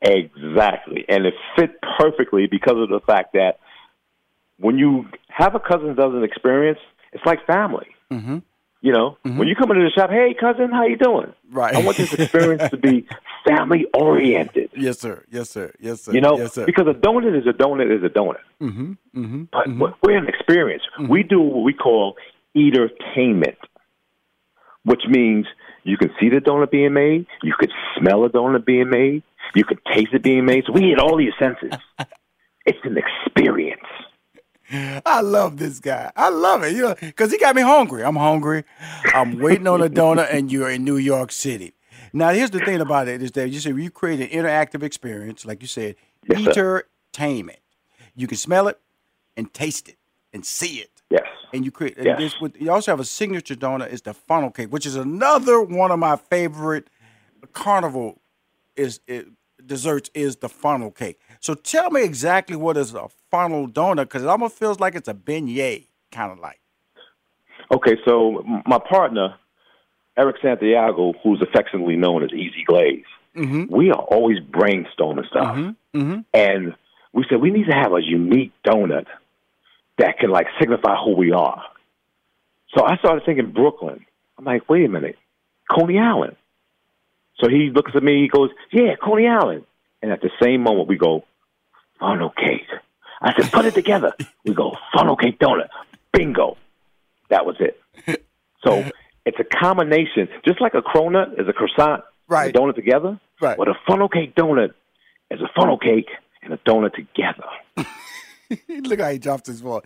[0.00, 1.04] Exactly.
[1.08, 3.58] And it fit perfectly because of the fact that
[4.58, 6.78] when you have a cousin that doesn't experience,
[7.12, 7.86] it's like family.
[8.10, 8.38] Mm-hmm.
[8.80, 9.38] You know, Mm-hmm.
[9.38, 11.32] when you come into the shop, hey cousin, how you doing?
[11.52, 11.72] Right.
[11.74, 13.06] I want this experience to be
[13.46, 14.70] family oriented.
[14.76, 15.22] Yes, sir.
[15.30, 15.72] Yes, sir.
[15.78, 16.12] Yes, sir.
[16.12, 16.66] You know, yes, sir.
[16.66, 18.38] because a donut is a donut is a donut.
[18.60, 20.82] mm-hmm, mm-hmm, But we're- we're an experience.
[21.08, 22.16] We do what we call
[22.56, 23.58] entertainment,
[24.84, 25.46] which means
[25.84, 29.22] you can see the donut being made, you could smell a donut being made,
[29.54, 30.64] you could taste it being made.
[30.66, 31.72] So we hit all these senses.
[32.66, 33.80] it's an experience.
[35.04, 36.10] I love this guy.
[36.16, 36.74] I love it.
[36.74, 38.02] You know, because he got me hungry.
[38.04, 38.64] I'm hungry.
[39.12, 41.74] I'm waiting on a donut, and you're in New York City.
[42.14, 45.44] Now, here's the thing about it is that you said you create an interactive experience,
[45.44, 45.96] like you said,
[46.28, 46.84] Yes, sir.
[47.14, 47.58] entertainment.
[48.14, 48.78] You can smell it
[49.36, 49.96] and taste it
[50.32, 50.90] and see it.
[51.10, 51.26] Yes.
[51.52, 51.96] And you create.
[51.96, 52.18] And Yes.
[52.18, 53.90] this, with, you also have a signature donut.
[53.92, 56.88] Is the funnel cake, which is another one of my favorite
[57.52, 58.20] carnival
[58.76, 59.26] is it,
[59.64, 60.10] desserts.
[60.14, 61.20] Is the funnel cake.
[61.40, 65.08] So tell me exactly what is a funnel donut because it almost feels like it's
[65.08, 66.60] a beignet, kind of like.
[67.74, 69.34] Okay, so my partner,
[70.16, 73.74] Eric Santiago, who's affectionately known as Easy Glaze, Mm-hmm.
[73.74, 75.56] we are always brainstorming stuff.
[75.56, 76.18] Mm-hmm.
[76.34, 76.74] And
[77.14, 79.06] we said we need to have a unique donut
[80.02, 81.62] that can like signify who we are.
[82.76, 84.04] So I started thinking Brooklyn.
[84.38, 85.16] I'm like, wait a minute,
[85.70, 86.36] Coney Island.
[87.38, 89.64] So he looks at me, he goes, Yeah, Coney Island.
[90.02, 91.24] And at the same moment we go,
[92.00, 92.66] funnel cake.
[93.20, 94.12] I said, put it together.
[94.44, 95.68] We go, funnel cake donut.
[96.12, 96.56] Bingo.
[97.30, 97.80] That was it.
[98.64, 98.84] So
[99.24, 102.46] it's a combination, just like a cronut is a croissant Right.
[102.48, 103.20] and a donut together.
[103.40, 103.56] Right.
[103.56, 104.72] But a funnel cake donut
[105.30, 106.08] is a funnel cake
[106.42, 107.46] and a donut together.
[108.68, 109.60] Look how he dropped his.
[109.62, 109.80] You-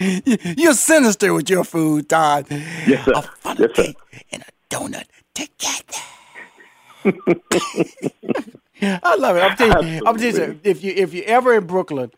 [0.56, 2.46] You're sinister with your food, Todd.
[2.50, 3.12] Yes, sir.
[3.14, 3.82] A funnel Yes, sir.
[3.84, 3.96] cake
[4.32, 6.02] and a donut together.
[9.02, 9.40] I love it.
[9.40, 12.10] I'm telling you, I'm telling you if you if you're ever in Brooklyn,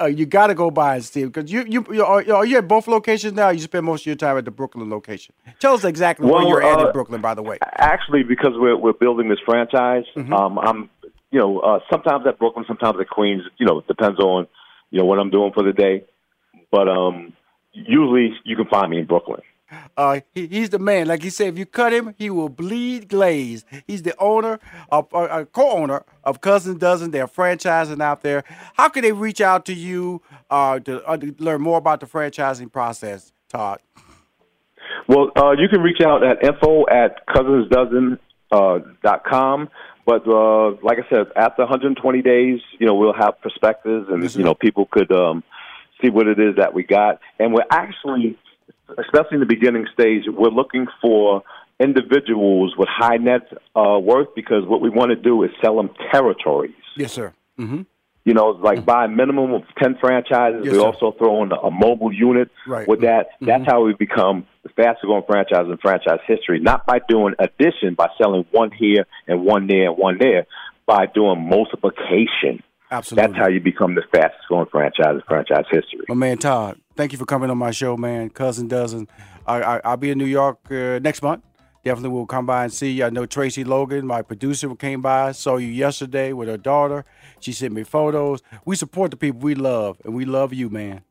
[0.00, 2.58] uh, you got to go by and see because you you you are, are you
[2.58, 3.48] at both locations now?
[3.50, 5.34] You spend most of your time at the Brooklyn location.
[5.58, 7.58] Tell us exactly where you're at uh, in Brooklyn, by the way.
[7.76, 10.88] Actually, because we're we're building this franchise, um, I'm
[11.30, 13.42] you know uh, sometimes at Brooklyn, sometimes at Queens.
[13.58, 14.46] You know, it depends on
[14.90, 16.04] you know what I'm doing for the day.
[16.70, 17.32] But um,
[17.72, 19.40] usually, you can find me in Brooklyn.
[19.98, 21.06] Uh, he, he's the man.
[21.06, 23.66] Like he said, if you cut him, he will bleed glaze.
[23.86, 24.60] He's the owner
[24.90, 27.10] of, uh, uh, co-owner of Cousin Dozen.
[27.10, 28.44] They're franchising out there.
[28.74, 32.06] How can they reach out to you uh, to, uh, to learn more about the
[32.06, 33.80] franchising process, Todd?
[35.06, 38.18] Well, uh, you can reach out at info at cousinsdozen
[38.50, 39.68] uh, dot com.
[40.08, 44.38] But uh, like I said, after 120 days, you know, we'll have perspectives, and sir.
[44.38, 45.44] you know, people could um,
[46.00, 47.20] see what it is that we got.
[47.38, 48.38] And we're actually,
[48.96, 51.42] especially in the beginning stage, we're looking for
[51.78, 55.90] individuals with high net uh, worth because what we want to do is sell them
[56.10, 56.72] territories.
[56.96, 57.34] Yes, sir.
[57.58, 57.82] Mm-hmm.
[58.28, 60.60] You know, like buy a minimum of 10 franchises.
[60.62, 60.84] Yes, we sir.
[60.84, 62.86] also throw in a mobile unit Right.
[62.86, 63.28] with that.
[63.40, 66.60] That's how we become the fastest growing franchise in franchise history.
[66.60, 70.46] Not by doing addition, by selling one here and one there and one there,
[70.84, 72.62] by doing multiplication.
[72.90, 73.28] Absolutely.
[73.28, 76.00] That's how you become the fastest growing franchise in franchise history.
[76.10, 78.28] My man Todd, thank you for coming on my show, man.
[78.28, 79.08] Cousin Dozen.
[79.46, 81.44] I, I, I'll be in New York uh, next month.
[81.82, 83.04] Definitely will come by and see you.
[83.04, 85.32] I know Tracy Logan, my producer, came by.
[85.32, 87.06] Saw you yesterday with her daughter.
[87.40, 88.42] She sent me photos.
[88.64, 91.02] We support the people we love, and we love you, man.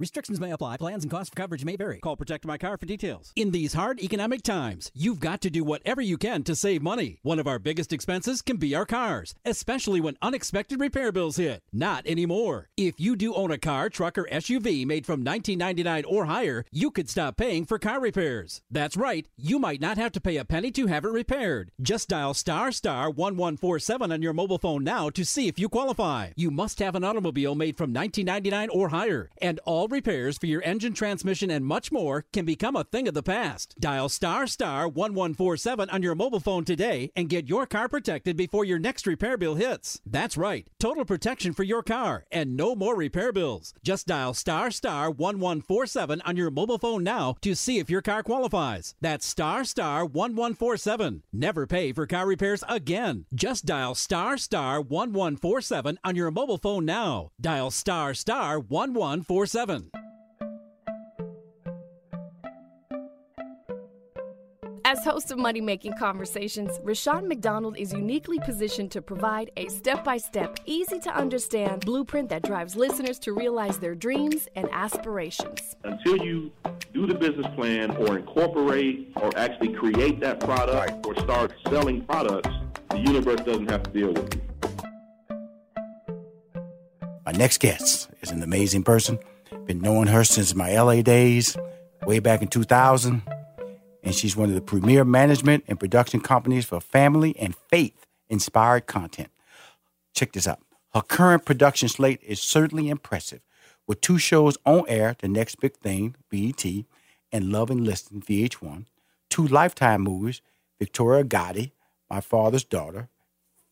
[0.00, 0.76] Restrictions may apply.
[0.76, 2.00] Plans and costs of coverage may vary.
[2.00, 3.32] Call Protect My Car for details.
[3.36, 7.20] In these hard economic times, you've got to do whatever you can to save money.
[7.22, 11.62] One of our biggest expenses can be our cars, especially when unexpected repair bills hit.
[11.72, 12.70] Not anymore.
[12.76, 16.90] If you do own a car, truck, or SUV made from 1999 or higher, you
[16.90, 18.62] could stop paying for car repairs.
[18.68, 19.28] That's right.
[19.36, 21.70] You might not have to pay a penny to have it repaired.
[21.80, 26.30] Just dial star star 1147 on your mobile phone now to see if you qualify.
[26.34, 30.62] You must have an automobile made from 1999 or higher, and all repairs for your
[30.62, 33.74] engine, transmission, and much more can become a thing of the past.
[33.78, 38.64] Dial star star 1147 on your mobile phone today and get your car protected before
[38.64, 40.00] your next repair bill hits.
[40.06, 43.74] That's right, total protection for your car and no more repair bills.
[43.82, 48.22] Just dial star star 1147 on your mobile phone now to see if your car
[48.22, 48.94] qualifies.
[49.00, 51.22] That's star star 1147.
[51.32, 53.26] Never pay for car repairs again.
[53.34, 57.30] Just dial star star 1147 on your mobile phone now.
[57.40, 59.73] Dial star star 1147.
[64.86, 70.04] As host of Money Making Conversations, Rushion McDonald is uniquely positioned to provide a step
[70.04, 75.74] by step, easy to understand blueprint that drives listeners to realize their dreams and aspirations.
[75.84, 76.52] until you
[76.92, 82.50] do the business plan or incorporate or actually create that product or start selling products,
[82.90, 84.42] the universe doesn't have to deal with you.
[87.24, 89.18] My next guest is an amazing person.
[89.66, 91.56] Been knowing her since my LA days,
[92.04, 93.22] way back in 2000.
[94.02, 98.86] And she's one of the premier management and production companies for family and faith inspired
[98.86, 99.30] content.
[100.12, 100.60] Check this out.
[100.92, 103.40] Her current production slate is certainly impressive,
[103.86, 106.64] with two shows on air The Next Big Thing, BET,
[107.32, 108.84] and Love and Listen, VH1,
[109.30, 110.42] two Lifetime movies,
[110.78, 111.72] Victoria Gotti,
[112.10, 113.08] My Father's Daughter,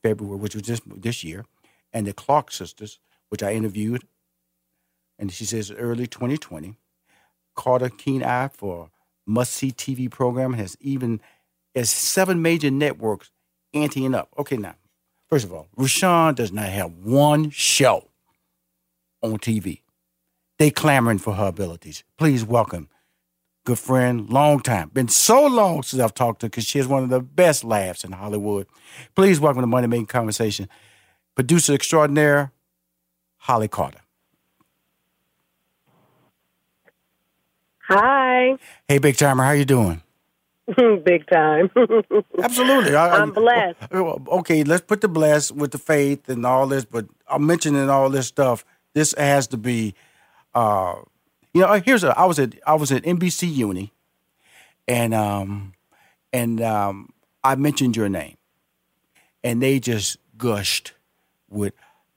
[0.02, 1.44] February, which was just this year,
[1.92, 4.04] and The Clark Sisters, which I interviewed,
[5.18, 6.76] and she says early 2020.
[7.54, 8.90] caught a Keen Eye for
[9.26, 11.20] must see TV program has even
[11.74, 13.30] has seven major networks
[13.74, 14.28] anteing up.
[14.38, 14.74] Okay, now,
[15.28, 18.08] first of all, Rushion does not have one show
[19.22, 19.80] on TV.
[20.58, 22.04] They clamoring for her abilities.
[22.18, 22.88] Please welcome
[23.64, 24.90] good friend, long time.
[24.92, 27.64] Been so long since I've talked to her because she has one of the best
[27.64, 28.66] laughs in Hollywood.
[29.14, 30.68] Please welcome to Money Making Conversation,
[31.34, 32.52] producer extraordinaire,
[33.38, 34.00] Holly Carter.
[37.88, 38.56] Hi.
[38.88, 40.02] Hey, Big Timer, how you doing?
[41.04, 41.70] Big time.
[42.42, 42.94] Absolutely.
[42.94, 43.76] I, I'm blessed.
[43.92, 48.08] Okay, let's put the blessed with the faith and all this, but I'm mentioning all
[48.08, 48.64] this stuff.
[48.94, 49.94] This has to be,
[50.54, 50.94] uh,
[51.52, 51.80] you know.
[51.84, 52.16] Here's a.
[52.16, 53.92] I was at I was at NBC Uni,
[54.86, 55.72] and um,
[56.32, 58.36] and um, I mentioned your name,
[59.42, 60.92] and they just gushed
[61.50, 61.72] with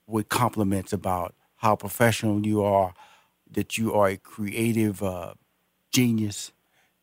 [0.06, 2.94] with compliments about how professional you are,
[3.50, 5.32] that you are a creative uh,
[5.96, 6.52] genius,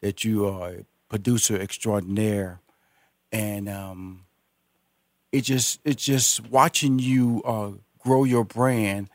[0.02, 2.60] that you are a producer extraordinaire,
[3.32, 4.26] and um,
[5.32, 9.10] it just it's just watching you uh, grow your brand.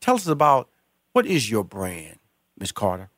[0.00, 0.68] Tell us about
[1.12, 2.18] what is your brand,
[2.56, 3.10] Miss Carter.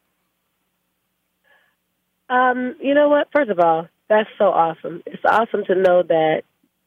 [2.30, 3.28] Um, you know what?
[3.30, 5.02] First of all, that's so awesome.
[5.04, 6.42] It's awesome to know that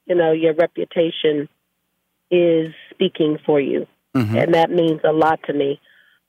[0.08, 1.48] you know your reputation
[2.32, 4.38] is speaking for you, Mm-hmm.
[4.38, 5.80] and that means a lot to me.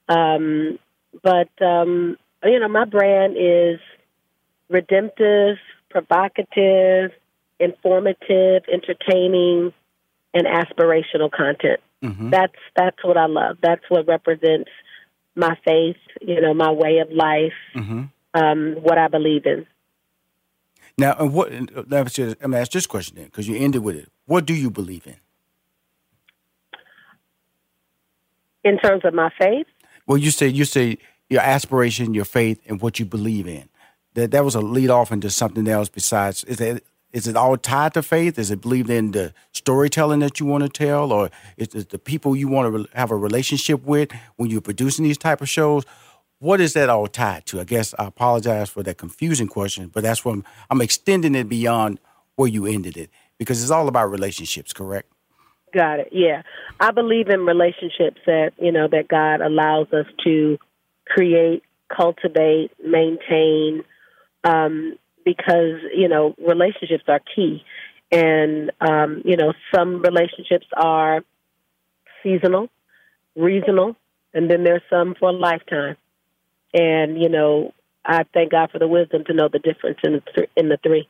[0.07, 0.79] Um,
[1.23, 3.79] but um, you know, my brand is
[4.69, 5.57] redemptive,
[5.91, 7.11] provocative,
[7.59, 9.73] informative, entertaining,
[10.33, 11.81] and aspirational content.
[12.03, 12.31] Mhm.
[12.31, 13.59] That's that's what I love.
[13.63, 14.71] That's what represents
[15.35, 15.97] my faith.
[16.23, 17.53] You know, my way of life.
[17.75, 18.05] Mm-hmm.
[18.33, 19.67] Um, what I believe in.
[20.97, 21.51] Now, and what?
[21.51, 24.09] Let me just- I'm ask this question then, because you ended with it.
[24.27, 25.17] What do you believe in?
[28.63, 29.67] In terms of my faith,
[30.07, 30.99] Well, you say you say
[31.31, 33.69] your aspiration, your faith, and what you believe in.
[34.15, 35.89] That that was a lead off into something else.
[35.89, 38.39] Besides, is it is it all tied to faith?
[38.39, 41.99] Is it believed in the storytelling that you want to tell, or is it the
[41.99, 45.85] people you want to have a relationship with when you're producing these type of shows?
[46.41, 47.61] What is that all tied to?
[47.61, 50.41] I guess I apologize for that confusing question, but that's what
[50.71, 52.01] I'm extending it beyond
[52.35, 55.13] where you ended it because it's all about relationships, correct?
[55.73, 56.09] got it.
[56.13, 56.43] Yeah,
[56.79, 60.59] I believe in relationships that you know that God allows us to
[61.15, 61.63] create,
[61.95, 63.83] cultivate, maintain,
[64.45, 67.63] um, because you know relationships are key,
[68.11, 71.23] and um, you know some relationships are
[72.23, 72.69] seasonal,
[73.37, 73.97] regional,
[74.33, 75.97] and then there's some for a lifetime.
[76.73, 77.73] And you know,
[78.05, 80.79] I thank God for the wisdom to know the difference in the th- in the
[80.83, 81.09] three: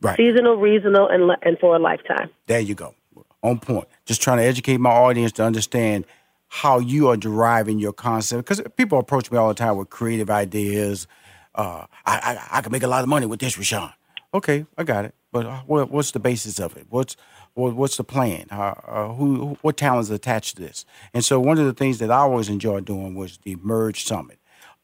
[0.00, 0.16] Right.
[0.16, 2.30] seasonal, regional, and li- and for a lifetime.
[2.46, 2.94] There you go.
[3.42, 3.86] On point.
[4.04, 6.04] Just trying to educate my audience to understand
[6.48, 8.44] how you are deriving your concept.
[8.44, 11.06] Because people approach me all the time with creative ideas.
[11.54, 13.90] Uh, I, I I can make a lot of money with this, Rushion.
[14.32, 15.14] Okay, I got it.
[15.32, 16.86] But uh, what, what's the basis of it?
[16.88, 17.16] What's
[17.54, 18.46] what, what's the plan?
[18.50, 20.84] Uh, uh, who, what talents attached to this?
[21.12, 24.38] And so one of the things that I always enjoyed doing was the Merge Summit.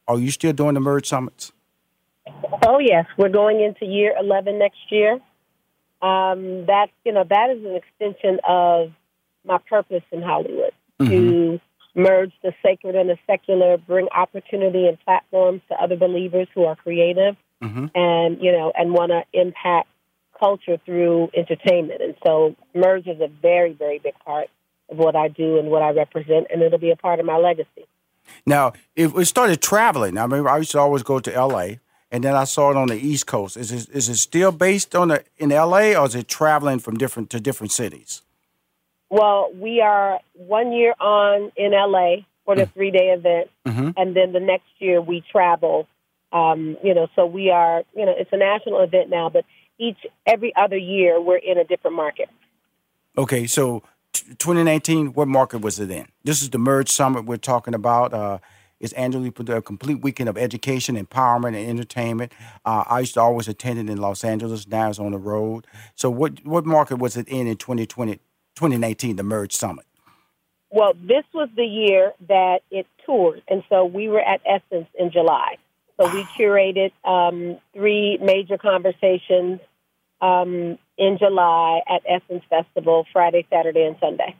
[0.09, 1.53] Are you still doing the Merge Summits?
[2.66, 5.14] Oh yes, we're going into year eleven next year.
[6.03, 8.92] Um, that you know that is an extension of
[9.44, 11.07] my purpose in Hollywood to
[11.94, 16.76] merge the sacred and the secular, bring opportunity and platforms to other believers who are
[16.76, 17.87] creative Mm-hmm.
[17.94, 19.88] and you know and want to impact
[20.38, 22.02] culture through entertainment.
[22.02, 24.48] And so merge is a very very big part
[24.90, 27.38] of what I do and what I represent, and it'll be a part of my
[27.38, 27.87] legacy.
[28.44, 31.80] Now, if we started traveling, I mean, I used to always go to L.A.
[32.11, 33.57] and then I saw it on the East Coast.
[33.57, 35.96] Is it, is it still based on the in L.A.
[35.96, 38.22] or is it traveling from different to different cities?
[39.14, 43.94] Well, we are one year on in LA for the three day event, Mhm.
[43.96, 45.87] and then the next year we travel.
[46.33, 49.44] Um, you know, so we are, you know, it's a national event now, but
[49.79, 52.29] each every other year we're in a different market.
[53.17, 56.08] Okay, so t- 2019, what market was it in?
[56.25, 58.12] This is the Merge Summit we're talking about.
[58.12, 58.38] Uh,
[58.81, 62.33] it's annually put a complete weekend of education, empowerment, and entertainment.
[62.65, 64.67] Uh, I used to always attend it in Los Angeles.
[64.67, 65.69] Now it's on the road.
[65.94, 68.19] So, what what market was it in in 2020,
[68.55, 69.85] 2019, the Merge Summit?
[70.71, 75.11] Well, this was the year that it toured, and so we were at Essence in
[75.13, 75.57] July.
[76.00, 79.61] So we curated um, three major conversations
[80.21, 84.35] um, in July at Essence Festival, Friday, Saturday, and Sunday.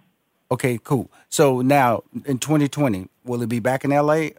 [0.51, 1.11] Okay, cool.
[1.29, 4.31] So now in 2020, will it be back in LA?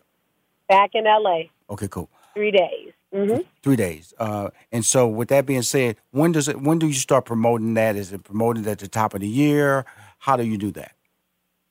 [0.67, 2.09] Back in LA, Okay, cool.
[2.33, 2.91] three days.
[3.15, 4.13] Hmm Three days.
[4.19, 6.61] Uh, and so, with that being said, when does it?
[6.61, 7.95] When do you start promoting that?
[7.95, 9.85] Is it promoted at the top of the year?
[10.19, 10.91] How do you do that?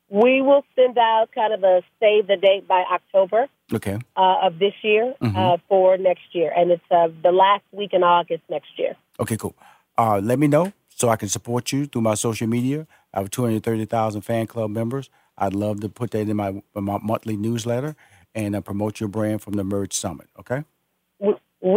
[0.09, 3.97] We will send out kind of a save the date by October Okay.
[4.17, 5.35] uh, of this year Mhm.
[5.35, 8.95] uh, for next year, and it's uh, the last week in August next year.
[9.19, 9.55] Okay, cool.
[9.97, 12.87] Uh, let me know so I can support you through my social media.
[13.13, 15.09] I have 230,000 fan club members.
[15.37, 17.95] I'd love to put that in my, my monthly newsletter
[18.33, 20.27] and uh, promote your brand from the Merge Summit.
[20.39, 20.63] Okay.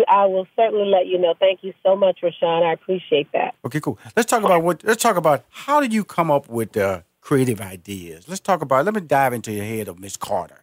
[0.09, 1.35] I will certainly let you know.
[1.39, 2.49] Thank you so much, Rushion.
[2.49, 3.55] I appreciate that.
[3.65, 3.99] Okay, cool.
[4.15, 4.85] Let's talk about what.
[4.85, 8.29] Let's talk about how did you come up with uh, creative ideas.
[8.29, 8.85] Let's talk about.
[8.85, 10.63] Let me dive into your head of Miss Carter,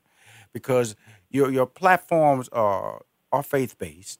[0.53, 0.95] because
[1.29, 3.01] your your platforms are
[3.31, 4.19] are faith based.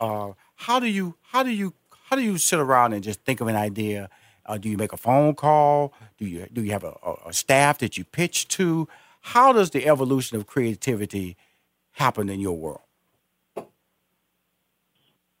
[0.00, 1.74] Uh, how do you how do you
[2.08, 4.08] how do you sit around and just think of an idea?
[4.46, 5.92] Uh, do you make a phone call?
[6.18, 6.94] Do you do you have a,
[7.26, 8.88] a staff that you pitch to?
[9.20, 11.36] How does the evolution of creativity
[11.92, 12.80] happen in your world?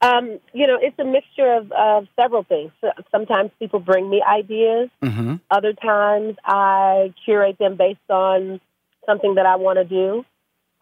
[0.02, 2.72] Um, you know, it's a mixture of, of several things.
[3.10, 4.88] Sometimes people bring me ideas.
[5.02, 5.34] Mm-hmm.
[5.50, 8.60] Other times I curate them based on
[9.04, 10.24] something that I want to do.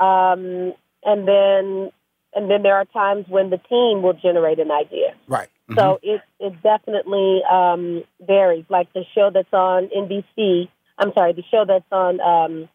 [0.04, 0.72] Um,
[1.04, 1.90] and then
[2.34, 5.14] and then there are times when the team will generate an idea.
[5.26, 5.48] Right.
[5.74, 8.64] So it it definitely um, varies.
[8.68, 12.68] Like the show that's on NBC, I'm sorry, the show that's on um,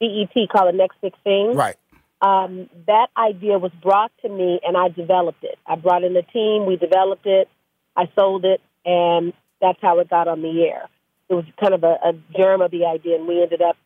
[0.00, 1.54] BET called The Next Big Thing.
[1.54, 1.76] Right.
[2.20, 5.58] Um, that idea was brought to me, and I developed it.
[5.66, 7.48] I brought in a team, we developed it,
[7.96, 10.88] I sold it, and that's how it got on the air.
[11.28, 13.76] It was kind of a, a germ of the idea, and we ended up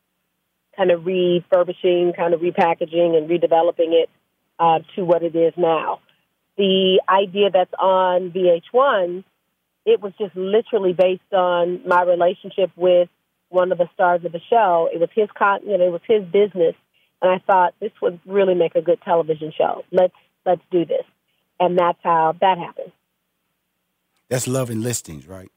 [0.76, 4.08] kind of refurbishing, kind of repackaging, and redeveloping it
[4.58, 6.00] uh, to what it is now.
[6.56, 9.24] The idea that's on VH1,
[9.84, 13.08] it was just literally based on my relationship with
[13.48, 14.88] one of the stars of the show.
[14.92, 16.74] It was his con, it was his business,
[17.22, 19.84] and I thought this would really make a good television show.
[19.90, 20.14] Let's
[20.44, 21.04] let's do this,
[21.58, 22.92] and that's how that happened.
[24.28, 25.50] That's love and listings, right?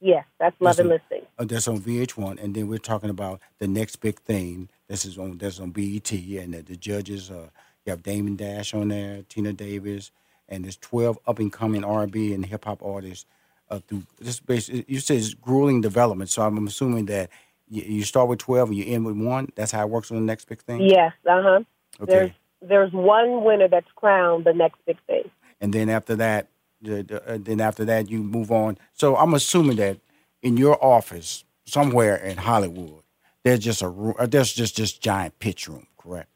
[0.00, 1.28] Yes, that's love and Listen, listening.
[1.38, 4.70] Uh, that's on VH1, and then we're talking about the next big thing.
[4.88, 7.30] This is on that's on BET, and the, the judges.
[7.30, 7.50] Uh,
[7.84, 10.10] you have Damon Dash on there, Tina Davis,
[10.48, 13.26] and there's 12 up and coming R&B and hip hop artists.
[13.70, 17.30] Uh, through this, you said it's grueling development, so I'm assuming that
[17.70, 19.48] you, you start with 12 and you end with one.
[19.54, 20.82] That's how it works on the next big thing.
[20.82, 21.60] Yes, uh huh.
[22.00, 22.12] Okay.
[22.12, 22.30] There's
[22.62, 25.30] there's one winner that's crowned the next big thing.
[25.62, 26.48] and then after that,
[26.82, 28.76] the, the, uh, then after that you move on.
[28.92, 29.98] So I'm assuming that
[30.42, 33.02] in your office somewhere in Hollywood,
[33.44, 36.28] there's just a ro- uh, there's just just giant pitch room, correct?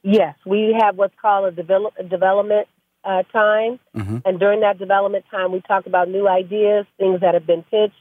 [0.03, 2.66] yes, we have what's called a, develop, a development
[3.05, 4.23] uh, time, Mhm.
[4.25, 7.95] and during that development time, we talk about new ideas, things that have been pitched.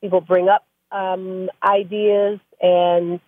[0.00, 3.20] People bring up um, ideas, and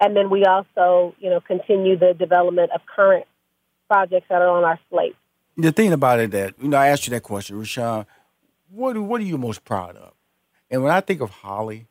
[0.00, 3.26] and then we also, you know, continue the development of current
[3.88, 5.16] projects that are on our slate.
[5.56, 8.06] The thing about it that you know, I asked you that question, Rushion.
[8.70, 10.12] What what are you most proud of?
[10.70, 11.86] And when I think of Holly,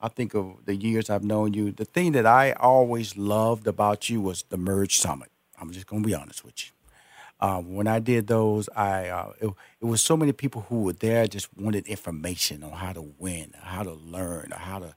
[0.00, 1.72] I think of the years I've known you.
[1.72, 5.30] The thing that I always loved about you was the Merge Summit.
[5.60, 6.72] I'm just gonna be honest with you.
[7.40, 10.92] Um, when I did those, I uh, it, it was so many people who were
[10.92, 14.94] there just wanted information on how to win, how to learn, or how to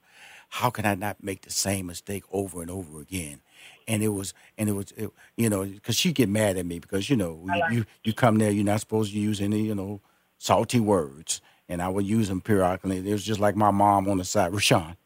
[0.50, 3.40] how can I not make the same mistake over and over again.
[3.88, 6.78] And it was, and it was, it, you know, because she get mad at me
[6.78, 9.74] because you know you, you you come there, you're not supposed to use any, you
[9.74, 10.00] know,
[10.38, 12.98] salty words, and I would use them periodically.
[12.98, 14.96] It was just like my mom on the side, Rushion,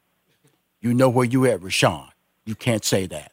[0.80, 2.04] you know where you at, Rushion.
[2.44, 3.32] You can't say that.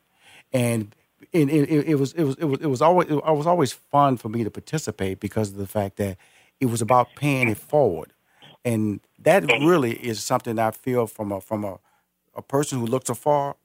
[0.51, 0.95] And
[1.31, 4.17] it, it, it was it was it was it was always it was always fun
[4.17, 6.17] for me to participate because of the fact that
[6.59, 8.13] it was about paying it forward,
[8.63, 11.79] and that really is something I feel from a from a,
[12.35, 13.55] a person who looks afar.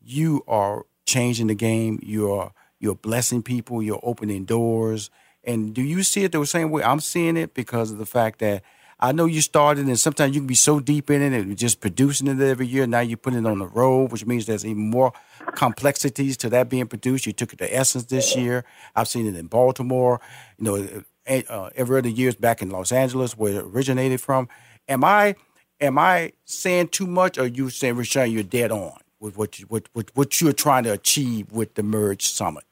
[0.00, 1.98] You are changing the game.
[2.02, 3.82] You're you're blessing people.
[3.82, 5.10] You're opening doors.
[5.42, 7.54] And do you see it the same way I'm seeing it?
[7.54, 8.62] Because of the fact that
[9.04, 11.80] I know you started, and sometimes you can be so deep in it and just
[11.80, 12.86] producing it every year.
[12.86, 15.12] Now you're putting it on the road, which means there's even more
[15.56, 17.26] complexities to that being produced.
[17.26, 18.64] You took it to Essence this year.
[18.96, 20.22] I've seen it in Baltimore.
[20.56, 24.48] You know, eh, uh, every other years back in Los Angeles, where it originated from.
[24.88, 25.34] Am I
[25.82, 29.58] am I saying too much, or are you saying, Rushion, you're dead on with what
[29.60, 32.64] you, what, what what you're trying to achieve with the Merge Summit?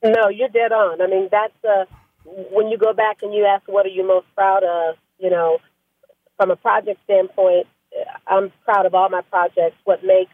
[0.00, 1.02] No, you're dead on.
[1.02, 1.86] I mean, that's uh,
[2.52, 4.96] when you go back and you ask, what are you most proud of?
[5.18, 5.58] You know,
[6.36, 7.66] from a project standpoint,
[8.26, 9.76] I'm proud of all my projects.
[9.84, 10.30] What makes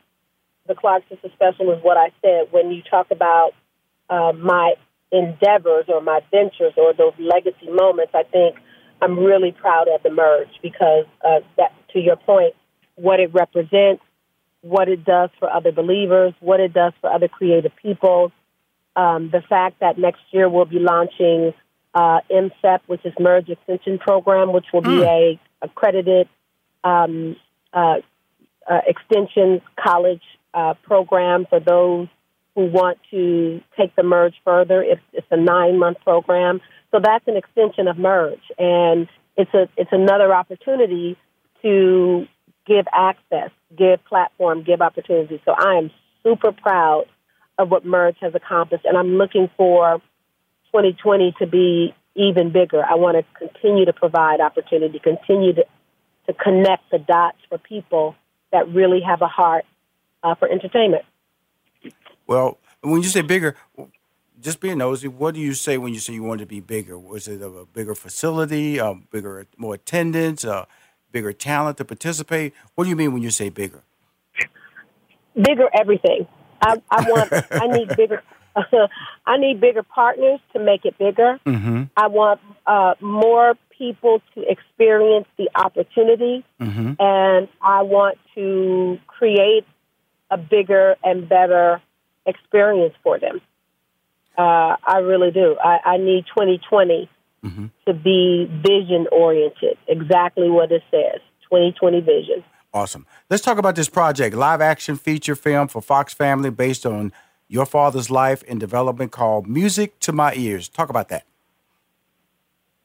[0.66, 2.49] the Clark Sisters special is what I said.
[2.51, 3.53] When you talk about
[4.11, 4.74] uh, my
[5.12, 8.57] endeavors or my ventures or those legacy moments, I think
[9.01, 12.55] I'm really proud of the merge because uh, that, to your point,
[12.97, 14.03] what it represents,
[14.62, 18.32] what it does for other believers, what it does for other creative people.
[18.97, 21.53] Um, the fact that next year we'll be launching
[21.95, 25.07] uh, MSEP, which is Merge Extension Program, which will be mm.
[25.07, 26.28] a accredited
[26.82, 27.36] um,
[27.72, 27.97] uh,
[28.68, 30.22] uh, extension college
[30.53, 32.09] uh, program for those
[32.55, 34.82] who want to take the merge further.
[34.82, 39.68] It's, it's a nine month program, so that's an extension of merge, and it's a
[39.76, 41.16] it's another opportunity
[41.62, 42.26] to
[42.66, 45.40] give access, give platform, give opportunity.
[45.45, 45.90] So I am
[46.22, 47.07] super proud
[47.59, 50.01] of what merge has accomplished, and I'm looking for
[50.75, 52.85] 2020 to be even bigger.
[52.85, 55.64] I want to continue to provide opportunity, continue to
[56.27, 58.16] to connect the dots for people
[58.51, 59.66] that really have a heart
[60.22, 61.05] uh, for entertainment.
[62.27, 63.57] Well, when you say bigger,
[64.41, 66.99] just being nosy, what do you say when you say you want to be bigger?
[66.99, 70.66] Was it a bigger facility, a bigger, more attendance, a
[71.12, 72.55] bigger talent to participate?
[72.75, 73.83] What do you mean when you say bigger?
[75.35, 76.27] Bigger everything.
[76.62, 77.31] I, I want.
[77.51, 78.22] I need bigger.
[79.27, 81.39] I need bigger partners to make it bigger.
[81.47, 81.85] Mm-hmm.
[81.97, 86.93] I want uh, more people to experience the opportunity, mm-hmm.
[86.99, 89.67] and I want to create
[90.31, 91.83] a bigger and better
[92.27, 93.41] experience for them.
[94.37, 95.57] Uh, I really do.
[95.63, 97.09] I, I need 2020
[97.45, 97.67] mm-hmm.
[97.87, 102.45] to be vision oriented, exactly what it says 2020 vision.
[102.73, 103.07] Awesome.
[103.31, 107.13] Let's talk about this project live action feature film for Fox Family based on
[107.49, 110.68] your father's life and development called Music to My Ears.
[110.68, 111.24] Talk about that.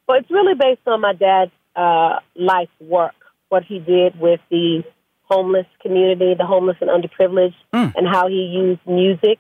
[0.08, 3.16] Well, it's really based on my dad's uh, life work,
[3.50, 4.84] what he did with the
[5.24, 7.94] homeless community, the homeless and underprivileged, mm.
[7.96, 9.40] and how he used music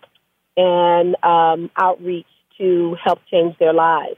[0.55, 4.17] and um, outreach to help change their lives.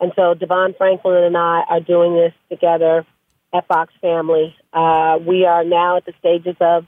[0.00, 3.06] And so DeVon Franklin and I are doing this together
[3.54, 4.56] at Fox Family.
[4.72, 6.86] Uh, we are now at the stages of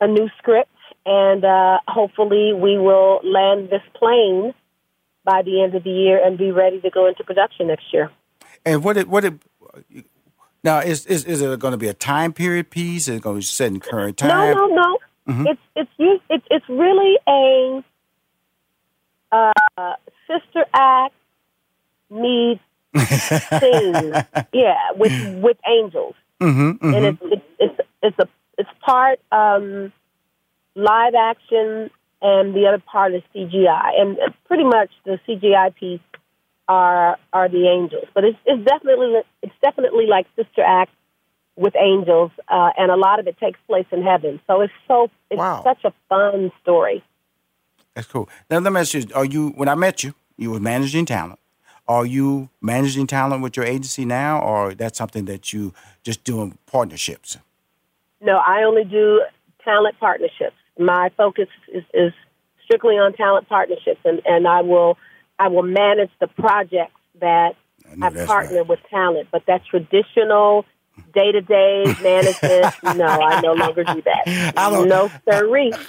[0.00, 0.70] a new script,
[1.06, 4.54] and uh, hopefully we will land this plane
[5.24, 8.10] by the end of the year and be ready to go into production next year.
[8.64, 9.34] And what it what it
[10.62, 13.08] now is is is it going to be a time period piece?
[13.08, 14.54] Is it going to be set in current time?
[14.54, 14.98] No, no, no.
[15.28, 15.46] Mm-hmm.
[15.46, 15.60] It's
[15.98, 17.84] it's it's it's really a
[19.32, 19.94] uh,
[20.26, 21.14] sister act
[22.10, 22.60] meets
[22.96, 24.12] scene,
[24.52, 26.94] yeah, with with angels, mm-hmm, mm-hmm.
[26.94, 28.28] and it's, it's it's it's a
[28.58, 29.92] it's part um,
[30.80, 31.90] live action
[32.22, 34.00] and the other part is CGI.
[34.00, 36.00] And pretty much the CGI piece
[36.68, 40.92] are are the angels, but it's it's definitely it's definitely like Sister Act
[41.56, 44.40] with angels, uh, and a lot of it takes place in heaven.
[44.46, 45.62] So it's so it's wow.
[45.64, 47.02] such a fun story.
[47.94, 48.28] That's cool.
[48.48, 51.40] Now let me ask you: Are you when I met you, you were managing talent?
[51.88, 55.74] Are you managing talent with your agency now, or that's something that you
[56.04, 57.36] just doing partnerships?
[58.20, 59.22] No, I only do
[59.64, 62.12] talent partnerships my focus is, is
[62.64, 64.96] strictly on talent partnerships, and, and I will
[65.38, 67.56] I will manage the projects that
[68.00, 68.68] I, I partner right.
[68.68, 69.28] with talent.
[69.32, 70.66] But that traditional
[71.14, 74.52] day to day management, no, I no longer do that.
[74.56, 75.72] I don't, no, sirree.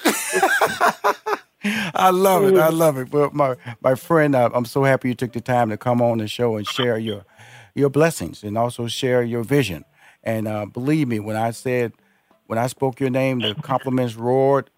[1.94, 2.58] I love it.
[2.58, 2.78] I mm.
[2.78, 3.12] love it.
[3.12, 6.18] Well, my my friend, uh, I'm so happy you took the time to come on
[6.18, 7.26] the show and share your
[7.76, 9.86] your blessings and also share your vision.
[10.24, 11.94] And uh, believe me, when I said
[12.48, 14.70] when I spoke your name, the compliments roared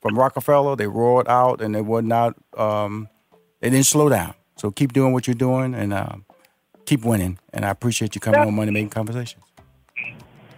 [0.00, 0.76] from Rockefeller.
[0.76, 2.34] They roared out, and they would not.
[2.56, 3.08] Um,
[3.60, 4.34] they didn't slow down.
[4.56, 6.16] So keep doing what you're doing, and uh,
[6.86, 7.38] keep winning.
[7.52, 9.44] And I appreciate you coming on Money Making Conversations.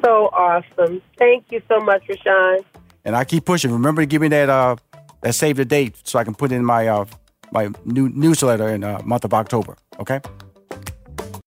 [0.05, 1.03] So awesome!
[1.19, 2.65] Thank you so much, Rushion.
[3.05, 3.71] And I keep pushing.
[3.71, 4.77] Remember to give me that uh,
[5.23, 7.05] that save the date so I can put in my uh,
[7.53, 9.77] my new newsletter in the uh, month of October.
[9.99, 10.21] Okay.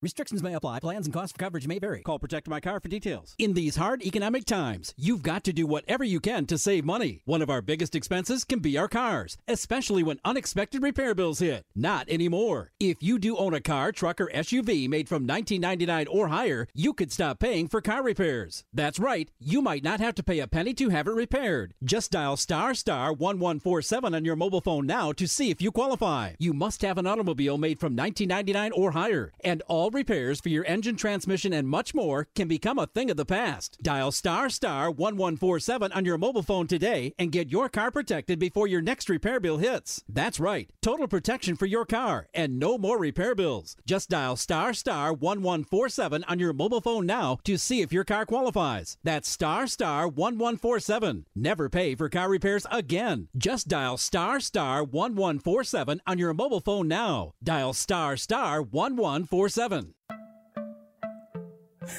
[0.03, 0.81] Restrictions may apply.
[0.81, 2.01] Plans and costs of coverage may vary.
[2.01, 3.35] Call Protect My Car for details.
[3.39, 7.21] In these hard economic times, you've got to do whatever you can to save money.
[7.23, 11.63] One of our biggest expenses can be our cars, especially when unexpected repair bills hit.
[11.73, 12.73] Not anymore.
[12.81, 16.93] If you do own a car, truck, or SUV made from 1999 or higher, you
[16.93, 18.65] could stop paying for car repairs.
[18.73, 19.31] That's right.
[19.39, 21.75] You might not have to pay a penny to have it repaired.
[21.81, 26.33] Just dial star star 1147 on your mobile phone now to see if you qualify.
[26.39, 30.65] You must have an automobile made from 1999 or higher, and all repairs for your
[30.65, 33.77] engine, transmission, and much more can become a thing of the past.
[33.81, 38.67] Dial star star 1147 on your mobile phone today and get your car protected before
[38.67, 40.03] your next repair bill hits.
[40.09, 43.75] That's right, total protection for your car and no more repair bills.
[43.85, 48.25] Just dial star star 1147 on your mobile phone now to see if your car
[48.25, 48.97] qualifies.
[49.03, 51.25] That's star star 1147.
[51.35, 53.27] Never pay for car repairs again.
[53.37, 57.33] Just dial star star 1147 on your mobile phone now.
[57.43, 59.82] Dial star star 1147.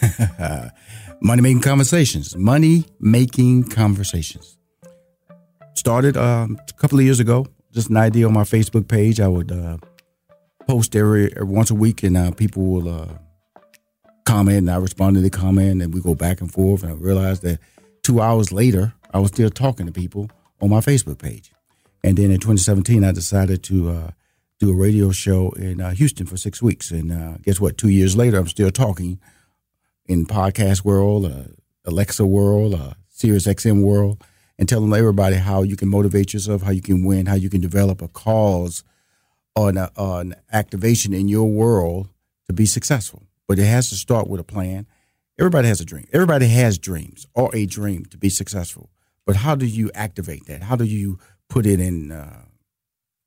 [1.20, 2.37] Money making conversations.
[2.37, 4.59] Money making conversations.
[5.74, 7.47] Started um, a couple of years ago.
[7.72, 9.20] Just an idea on my Facebook page.
[9.20, 9.78] I would uh,
[10.66, 13.09] post every, every once a week, and uh, people will uh,
[14.24, 16.82] comment, and I respond to the comment, and we go back and forth.
[16.82, 17.59] And I realized that
[18.03, 20.30] two hours later, I was still talking to people
[20.61, 21.53] on my Facebook page.
[22.03, 24.11] And then in 2017, I decided to uh,
[24.61, 26.91] do a radio show in uh, Houston for six weeks.
[26.91, 27.77] And uh, guess what?
[27.77, 29.19] Two years later, I'm still talking
[30.07, 31.45] in podcast world, uh,
[31.85, 34.23] Alexa world, uh, Sirius XM world,
[34.59, 37.61] and telling everybody how you can motivate yourself, how you can win, how you can
[37.61, 38.85] develop a cause
[39.57, 42.09] or an, uh, activation in your world
[42.47, 43.25] to be successful.
[43.47, 44.87] But it has to start with a plan.
[45.39, 46.07] Everybody has a dream.
[46.13, 48.91] Everybody has dreams or a dream to be successful.
[49.27, 50.63] But how do you activate that?
[50.63, 52.44] How do you put it in uh,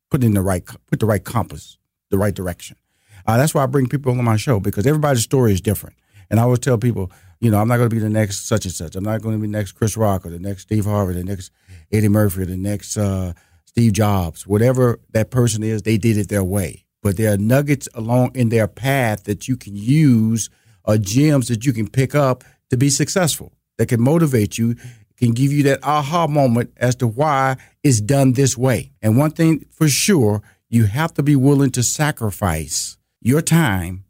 [0.09, 1.77] put in the right put the right compass,
[2.09, 2.77] the right direction?
[3.25, 5.97] Uh, that's why I bring people on my show because everybody's story is different.
[6.29, 8.65] And I always tell people, you know, I'm not going to be the next such
[8.65, 8.95] and such.
[8.95, 11.23] I'm not going to be the next Chris Rock or the next Steve Harvey, the
[11.23, 11.51] next
[11.91, 13.33] Eddie Murphy, the next uh,
[13.65, 14.47] Steve Jobs.
[14.47, 16.85] Whatever that person is, they did it their way.
[17.03, 20.49] But there are nuggets along in their path that you can use,
[20.83, 23.53] or gems that you can pick up to be successful.
[23.77, 24.75] That can motivate you,
[25.17, 28.91] can give you that aha moment as to why it's done this way.
[29.01, 34.05] And one thing for sure, you have to be willing to sacrifice your time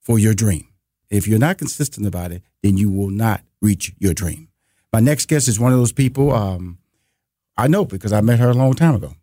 [0.00, 0.68] for your dream.
[1.08, 4.48] If you're not consistent about it, then you will not reach your dream.
[4.92, 6.78] My next guest is one of those people um,
[7.56, 9.14] I know because I met her a long time ago.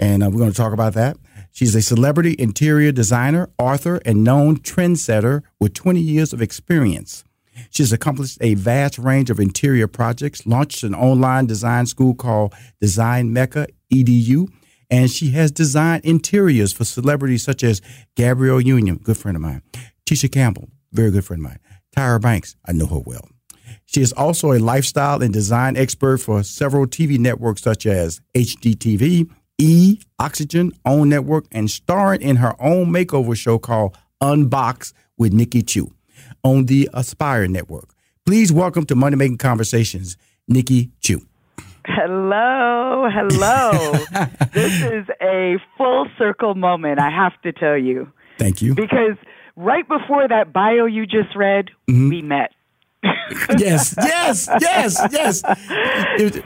[0.00, 1.16] And uh, we're going to talk about that.
[1.50, 7.24] She's a celebrity interior designer, author, and known trendsetter with 20 years of experience.
[7.70, 13.32] She's accomplished a vast range of interior projects, launched an online design school called Design
[13.32, 14.48] Mecca EDU,
[14.90, 17.80] and she has designed interiors for celebrities such as
[18.16, 19.62] Gabrielle Union, good friend of mine,
[20.06, 21.58] Tisha Campbell, very good friend of mine,
[21.96, 23.28] Tyra Banks, I know her well.
[23.86, 29.30] She is also a lifestyle and design expert for several TV networks such as HGTV,
[29.58, 35.62] E, Oxygen, OWN Network, and starring in her own makeover show called Unbox with Nikki
[35.62, 35.92] Chu
[36.42, 37.90] on the Aspire Network.
[38.26, 40.16] Please welcome to Money Making Conversations,
[40.46, 41.22] Nikki Chu.
[41.86, 43.92] Hello, hello.
[44.52, 48.12] this is a full circle moment, I have to tell you.
[48.38, 48.74] Thank you.
[48.74, 49.16] Because
[49.56, 52.08] right before that bio you just read, mm-hmm.
[52.08, 52.52] we met.
[53.58, 55.40] yes, yes, yes, yes.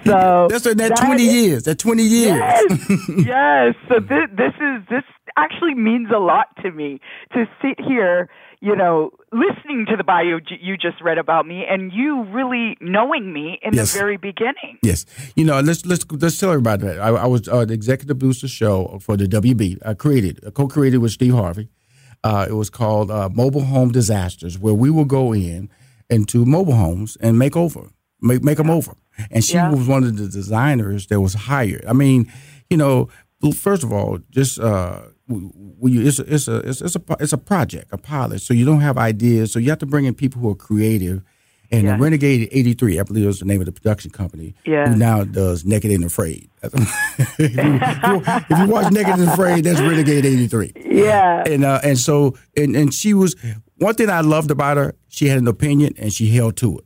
[0.04, 1.62] So that's that, that twenty is, years.
[1.62, 2.38] That twenty years.
[2.38, 3.74] Yes, yes.
[3.88, 5.04] So this, this is this
[5.38, 7.00] actually means a lot to me
[7.32, 8.28] to sit here,
[8.62, 13.32] you know, listening to the bio you just read about me, and you really knowing
[13.32, 13.92] me in yes.
[13.92, 14.78] the very beginning.
[14.84, 15.04] Yes,
[15.34, 18.46] you know, let's let's let's tell everybody that I, I was uh, the executive producer
[18.46, 19.84] show for the WB.
[19.84, 21.70] I created, I co-created with Steve Harvey.
[22.22, 25.68] Uh, it was called uh, Mobile Home Disasters, where we will go in
[26.08, 27.90] into mobile homes and make over,
[28.20, 28.94] make make them over.
[29.32, 29.72] And she yeah.
[29.72, 31.84] was one of the designers that was hired.
[31.84, 32.32] I mean,
[32.70, 33.08] you know,
[33.56, 37.38] first of all, just uh, we, it's a, it's a it's, it's a it's a
[37.38, 38.40] project, a pilot.
[38.40, 39.52] So you don't have ideas.
[39.52, 41.22] So you have to bring in people who are creative.
[41.70, 41.96] And yeah.
[41.98, 44.90] Renegade 83, I believe was the name of the production company, yeah.
[44.90, 46.50] who now does Naked and Afraid.
[46.62, 47.80] if, you,
[48.28, 50.72] if, you, watch Naked and Afraid, that's Renegade 83.
[50.84, 51.42] Yeah.
[51.46, 53.34] And uh, and so, and, and she was,
[53.76, 56.84] one thing I loved about her, she had an opinion and she held to it.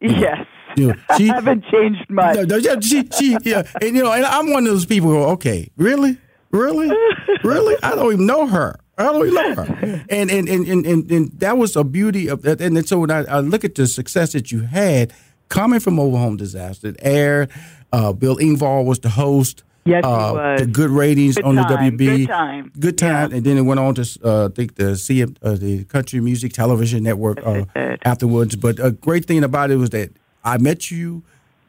[0.00, 0.46] Yes.
[0.76, 2.48] You know, she I haven't changed much.
[2.48, 5.18] No, yeah, she, she, yeah, and you know, and I'm one of those people who
[5.34, 6.18] okay, really,
[6.54, 6.90] really,
[7.44, 8.78] really, I don't even know her.
[8.96, 10.04] I don't even know her.
[10.08, 12.60] And and and and, and, and that was a beauty of that.
[12.60, 15.12] And so when I, I, look at the success that you had
[15.48, 17.50] coming from Mobile Home Disaster, it aired.
[17.92, 19.62] Uh, Bill Engvall was the host.
[19.84, 20.60] Yes, uh, he was.
[20.60, 21.96] The good ratings good on time.
[21.96, 22.16] the WB.
[22.16, 22.72] Good time.
[22.78, 23.30] Good time.
[23.30, 23.36] Yeah.
[23.36, 26.52] And then it went on to, uh, I think, the CM, uh, the Country Music
[26.52, 27.64] Television Network uh,
[28.04, 28.56] afterwards.
[28.56, 30.10] But a great thing about it was that
[30.42, 31.24] I met you.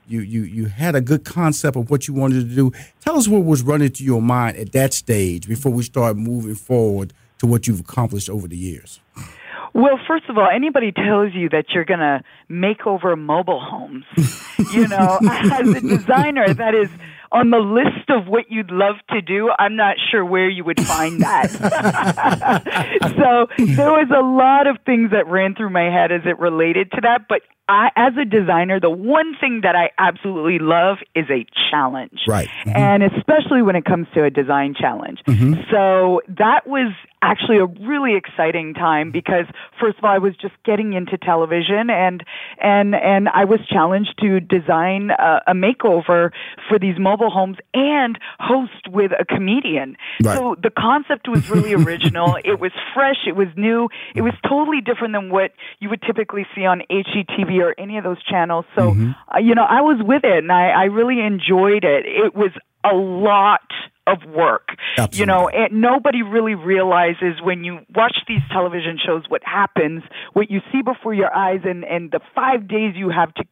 [0.07, 2.71] You, you you had a good concept of what you wanted to do.
[3.01, 6.55] Tell us what was running through your mind at that stage before we start moving
[6.55, 8.99] forward to what you've accomplished over the years.
[9.73, 14.05] Well, first of all, anybody tells you that you're going to make over mobile homes,
[14.73, 16.89] you know, as a designer, that is
[17.31, 20.79] on the list of what you'd love to do, I'm not sure where you would
[20.81, 21.51] find that.
[23.17, 26.91] so there was a lot of things that ran through my head as it related
[26.91, 31.25] to that, but I, as a designer, the one thing that I absolutely love is
[31.31, 32.21] a challenge.
[32.27, 32.47] Right.
[32.47, 32.77] Mm-hmm.
[32.77, 35.19] And especially when it comes to a design challenge.
[35.27, 35.61] Mm-hmm.
[35.71, 39.45] So that was actually a really exciting time because
[39.79, 42.23] first of all, I was just getting into television and,
[42.61, 46.31] and, and I was challenged to design a, a makeover
[46.69, 49.97] for these mobile homes and host with a comedian.
[50.23, 50.37] Right.
[50.37, 52.37] So the concept was really original.
[52.43, 53.27] it was fresh.
[53.27, 53.89] It was new.
[54.15, 58.03] It was totally different than what you would typically see on HGTV or any of
[58.03, 58.65] those channels.
[58.75, 58.91] So,
[59.33, 62.05] uh, you know, I was with it and I, I really enjoyed it.
[62.05, 62.51] It was
[62.83, 63.61] a lot
[64.07, 64.69] of work.
[65.19, 70.03] You know, and nobody really realizes when you watch these television shows what happens,
[70.33, 73.43] what you see before your eyes and, and the five days you have to,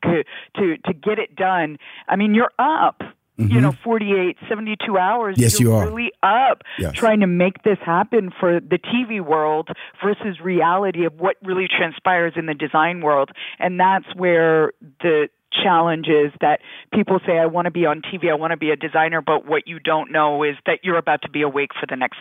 [0.55, 1.77] to, to get it done.
[2.07, 3.01] I mean, you're up.
[3.35, 3.83] You know, mm-hmm.
[3.83, 5.37] 48, 72 hours.
[5.39, 5.87] Yes, you're you are.
[5.87, 6.93] really up Yes.
[6.93, 9.69] trying to make this happen for the TV world
[10.03, 13.31] versus reality of what really transpires in the design world.
[13.57, 15.29] And that's where the
[15.63, 16.59] challenge is that
[16.93, 19.45] people say, I want to be on TV, I want to be a designer, but
[19.45, 22.17] what you don't know is that you're about to be awake for the next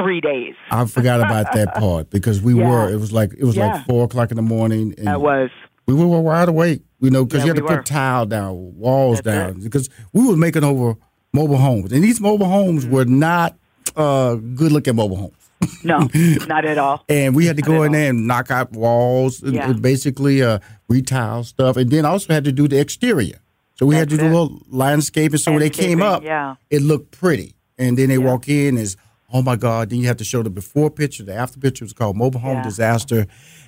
[0.00, 0.54] three days.
[0.70, 2.68] I forgot about that part because we Yeah.
[2.68, 2.88] were.
[2.92, 3.68] It was like it was Yeah.
[3.74, 4.94] like four o'clock in the morning.
[4.96, 5.50] And That was.
[5.86, 8.76] We were wide awake, you know, because Yeah, you had to we put tile down,
[8.76, 10.94] walls down, because we were making over
[11.32, 13.56] mobile homes, and these mobile homes were not
[13.96, 15.34] uh, good looking mobile homes.
[15.82, 16.08] No,
[16.46, 17.04] not at all.
[17.08, 19.72] And we had to go in there and knock out walls, Yeah.
[19.72, 23.40] basically uh, retile stuff, and then also had to do the exterior.
[23.74, 25.38] So we had to do a little landscaping.
[25.38, 26.56] So when they came up, yeah.
[26.68, 27.54] it looked pretty.
[27.78, 28.96] And then they walk in is,
[29.32, 29.90] oh my God.
[29.90, 31.84] Then you have to show the before picture, the after picture.
[31.84, 32.64] It's called Mobile Home Yeah.
[32.64, 33.26] Disaster.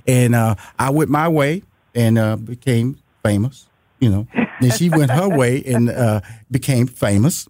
[0.08, 1.62] And uh, I went my way
[1.94, 3.68] and uh, became famous,
[4.00, 4.26] you know.
[4.60, 7.48] then she went her way and uh, became famous.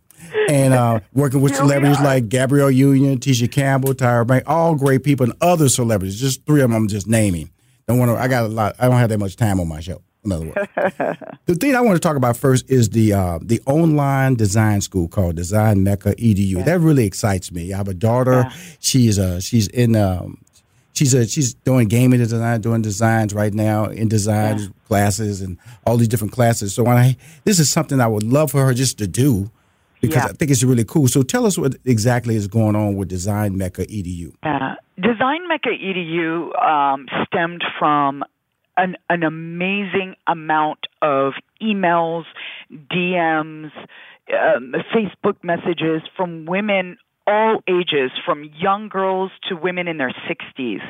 [0.50, 5.02] And uh, working with Here celebrities like Gabrielle Union, Tisha Campbell, Tyra Banks, all great
[5.02, 6.20] people, and other celebrities.
[6.20, 7.50] Just three of them I'm just naming.
[7.90, 8.22] Don't want to.
[8.22, 8.76] I got a lot.
[8.78, 10.00] I don't have that much time on my show.
[10.24, 10.68] In other words,
[11.46, 15.08] the thing I want to talk about first is the uh, the online design school
[15.08, 16.64] called Design Mecca Edu.
[16.64, 17.72] That really excites me.
[17.72, 18.48] I have a daughter.
[18.78, 20.38] She's uh she's in um
[20.92, 25.96] she's uh she's doing gaming design, doing designs right now in design classes and all
[25.96, 26.74] these different classes.
[26.76, 29.50] So when I this is something I would love for her just to do
[30.00, 30.26] because Yeah.
[30.26, 31.08] I think it's really cool.
[31.08, 34.32] So tell us what exactly is going on with Design Mecca EDU.
[34.42, 38.22] Uh, Design Mecca EDU um, stemmed from
[38.76, 42.24] an, an amazing amount of emails,
[42.70, 43.70] DMs,
[44.32, 46.98] um, Facebook messages from women
[47.30, 50.80] all ages, from young girls to women in their 60s,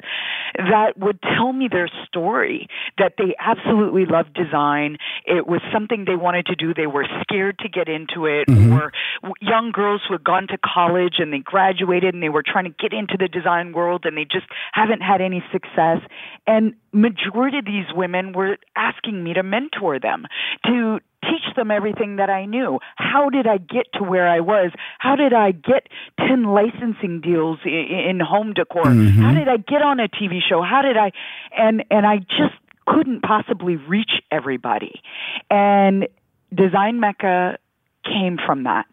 [0.57, 2.67] that would tell me their story,
[2.99, 4.99] that they absolutely loved design.
[5.27, 6.75] It was something they wanted to do.
[6.75, 8.73] They were scared to get into it, mm-hmm.
[8.73, 8.93] or
[9.41, 12.75] young girls who had gone to college and they graduated and they were trying to
[12.79, 15.99] get into the design world and they just haven't had any success.
[16.47, 20.27] And majority of these women were asking me to mentor them,
[20.67, 22.79] to teach them everything that I knew.
[22.97, 24.73] How did I get to where I was?
[24.99, 27.71] How did I get 10 licensing deals in,
[28.11, 28.85] in home decor?
[28.85, 29.17] Mhm.
[29.23, 30.63] How did I get on a TV show?
[30.63, 31.13] How did I
[31.57, 32.55] and and I just
[32.87, 35.01] couldn't possibly reach everybody.
[35.49, 36.09] And
[36.53, 37.59] Design Mecca
[38.05, 38.87] came from that.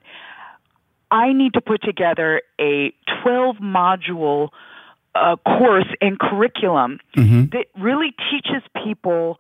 [1.10, 4.50] I need to put together a 12 module
[5.16, 7.00] uh, course and curriculum
[7.54, 9.40] that really teaches people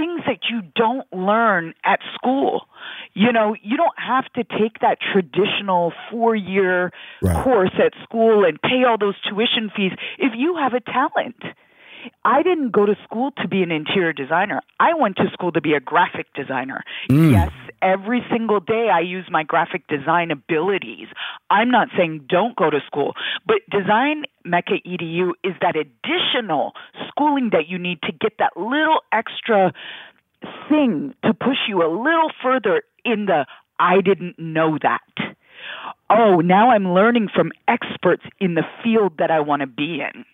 [0.00, 2.66] things that you don't learn at school.
[3.12, 6.92] You know, you don't have to take that traditional four year
[7.22, 7.44] Right.
[7.44, 11.42] course at school and pay all those tuition fees if you have a talent.
[12.24, 14.60] I didn't go to school to be an interior designer.
[14.78, 16.82] I went to school to be a graphic designer.
[17.10, 17.32] Mm.
[17.32, 17.50] Yes,
[17.82, 21.08] every single day I use my graphic design abilities.
[21.50, 23.14] I'm not saying don't go to school,
[23.46, 26.72] but Design Mecca EDU is that additional
[27.08, 29.72] schooling that you need to get that little extra
[30.68, 33.46] thing to push you a little further in the
[33.78, 35.34] I didn't know that.
[36.10, 40.24] Oh, now I'm learning from experts in the field that I want to be in.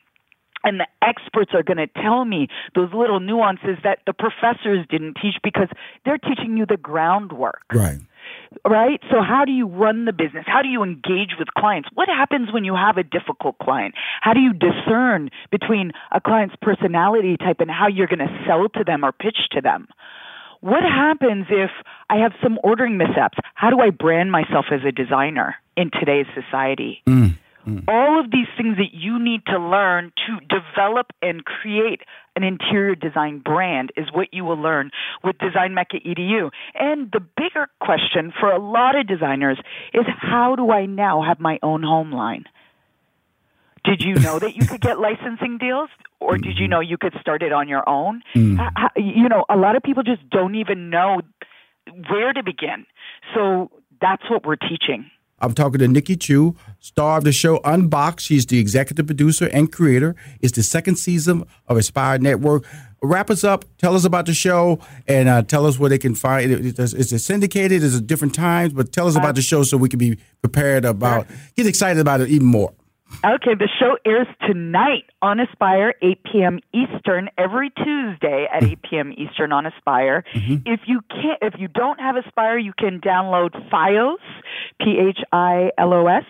[0.66, 5.14] And the experts are going to tell me those little nuances that the professors didn't
[5.22, 5.68] teach because
[6.04, 8.00] they're teaching you the groundwork Right.
[8.68, 9.00] right?
[9.10, 10.44] So how do you run the business?
[10.46, 11.88] How do you engage with clients?
[11.94, 13.94] What happens when you have a difficult client?
[14.20, 18.68] How do you discern between a client's personality type and how you're going to sell
[18.70, 19.86] to them or pitch to them?
[20.62, 21.70] What happens if
[22.10, 23.38] I have some ordering mishaps?
[23.54, 27.02] How do I brand myself as a designer in today's society?
[27.06, 27.36] Mm.
[27.88, 32.00] All of these things that you need to learn to develop and create
[32.36, 34.90] an interior design brand is what you will learn
[35.24, 36.50] with Design Mecca EDU.
[36.74, 39.58] And the bigger question for a lot of designers
[39.92, 42.44] is how do I now have my own home line?
[43.84, 45.88] Did you know that you could get licensing deals?
[46.20, 48.22] Or did you know you could start it on your own?
[48.34, 48.58] Mm.
[48.96, 51.20] You know, a lot of people just don't even know
[52.10, 52.86] where to begin.
[53.34, 55.10] So that's what we're teaching.
[55.38, 58.20] I'm talking to Nikki Chu, star of the show Unbox.
[58.20, 60.16] She's the executive producer and creator.
[60.40, 62.64] It's the second season of Aspire Network.
[63.02, 63.66] Wrap us up.
[63.76, 66.78] Tell us about the show and uh, tell us where they can find it.
[66.78, 67.82] Is it syndicated?
[67.82, 68.72] Is it different times?
[68.72, 72.22] But tell us about the show so we can be prepared about, get excited about
[72.22, 72.72] it even more.
[73.24, 76.60] Okay, the show airs tonight on Aspire, 8 p.m.
[76.72, 79.12] Eastern, every Tuesday at 8 p.m.
[79.16, 80.24] Eastern on Aspire.
[80.34, 80.56] Mm-hmm.
[80.66, 84.16] If you can't, if you don't have Aspire, you can download Philo,
[84.80, 86.24] P H I L O S,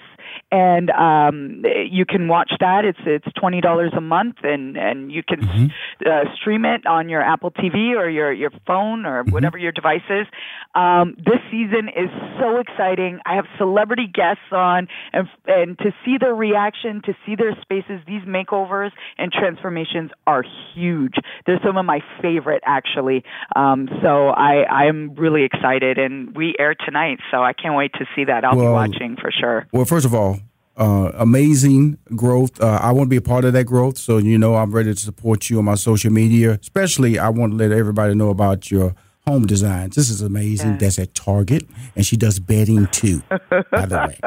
[0.53, 2.85] and um, you can watch that.
[2.85, 5.73] It's it's twenty dollars a month, and and you can
[6.07, 10.07] uh, stream it on your Apple TV or your your phone or whatever your device
[10.09, 10.27] is.
[10.75, 13.19] Um, this season is so exciting.
[13.27, 18.01] I have celebrity guests on, and and to see their reaction, to see their spaces,
[18.07, 20.45] these makeovers and transformations are
[20.75, 21.15] huge.
[21.47, 23.25] They're some of my favorite, actually.
[23.57, 28.07] Um, so I I'm really excited, and we air tonight, so I can't wait to
[28.15, 28.45] see that.
[28.45, 29.67] I'll be watching for sure.
[29.73, 30.36] Well, first of all,
[30.77, 32.61] uh, amazing growth.
[32.61, 33.99] Uh, I want to be a part of that growth.
[33.99, 36.59] So, you know, I'm ready to support you on my social media.
[36.61, 38.95] Especially, I want to let everybody know about your
[39.27, 39.97] home designs.
[39.97, 40.79] This is amazing.
[40.79, 41.67] That's at Target.
[41.97, 43.23] And she does bedding too,
[43.71, 44.19] by the way.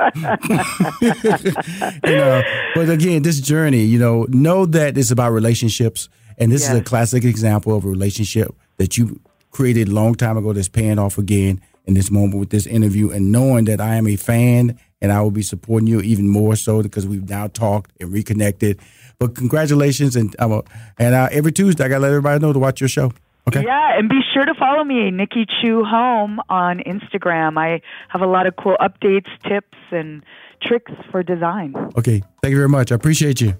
[2.03, 2.43] and, uh,
[2.75, 6.09] but again, this journey, you know, know that it's about relationships.
[6.37, 9.19] And this is a classic example of a relationship that you
[9.51, 13.09] created a long time ago that's paying off again in this moment with this interview
[13.09, 16.55] and knowing that I am a fan and I will be supporting you even more
[16.55, 18.79] so because we've now talked and reconnected.
[19.17, 20.15] But congratulations.
[20.15, 20.63] And, um,
[20.97, 23.11] and uh, every Tuesday, I got to let everybody know to watch your show.
[23.47, 23.63] Okay.
[23.65, 27.57] Yeah, and be sure to follow me, Nikki Chu Home, on Instagram.
[27.57, 30.23] I have a lot of cool updates, tips, and
[30.61, 31.73] tricks for design.
[31.97, 32.21] Okay.
[32.43, 32.91] Thank you very much.
[32.91, 33.55] I appreciate you.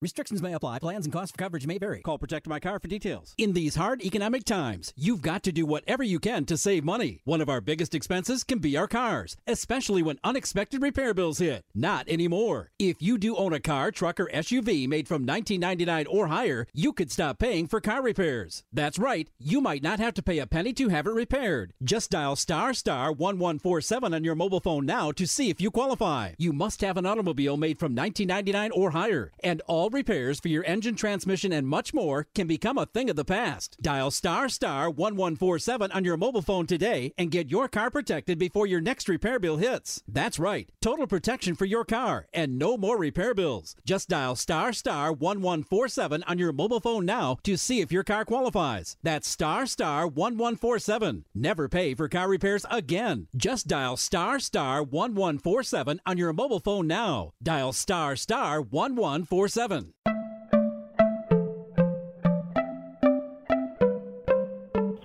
[0.00, 0.78] Restrictions may apply.
[0.78, 2.00] Plans and costs for coverage may vary.
[2.00, 3.34] Call Protect My Car for details.
[3.38, 7.20] In these hard economic times, you've got to do whatever you can to save money.
[7.24, 11.64] One of our biggest expenses can be our cars, especially when unexpected repair bills hit.
[11.74, 12.70] Not anymore.
[12.78, 16.92] If you do own a car, truck, or SUV made from 1999 or higher, you
[16.92, 18.64] could stop paying for car repairs.
[18.72, 19.28] That's right.
[19.38, 21.72] You might not have to pay a penny to have it repaired.
[21.82, 26.32] Just dial star star 1147 on your mobile phone now to see if you qualify.
[26.38, 30.64] You must have an automobile made from 1999 or higher, and all repairs for your
[30.64, 33.78] engine, transmission, and much more can become a thing of the past.
[33.80, 38.66] Dial star star 1147 on your mobile phone today and get your car protected before
[38.66, 40.02] your next repair bill hits.
[40.08, 43.76] That's right, total protection for your car and no more repair bills.
[43.86, 48.24] Just dial star star 1147 on your mobile phone now to see if your car
[48.24, 48.96] qualifies.
[49.02, 51.24] That's star star 1147.
[51.34, 53.28] Never pay for car repairs again.
[53.36, 57.32] Just dial star star 1147 on your mobile phone now.
[57.42, 59.83] Dial star star 1147.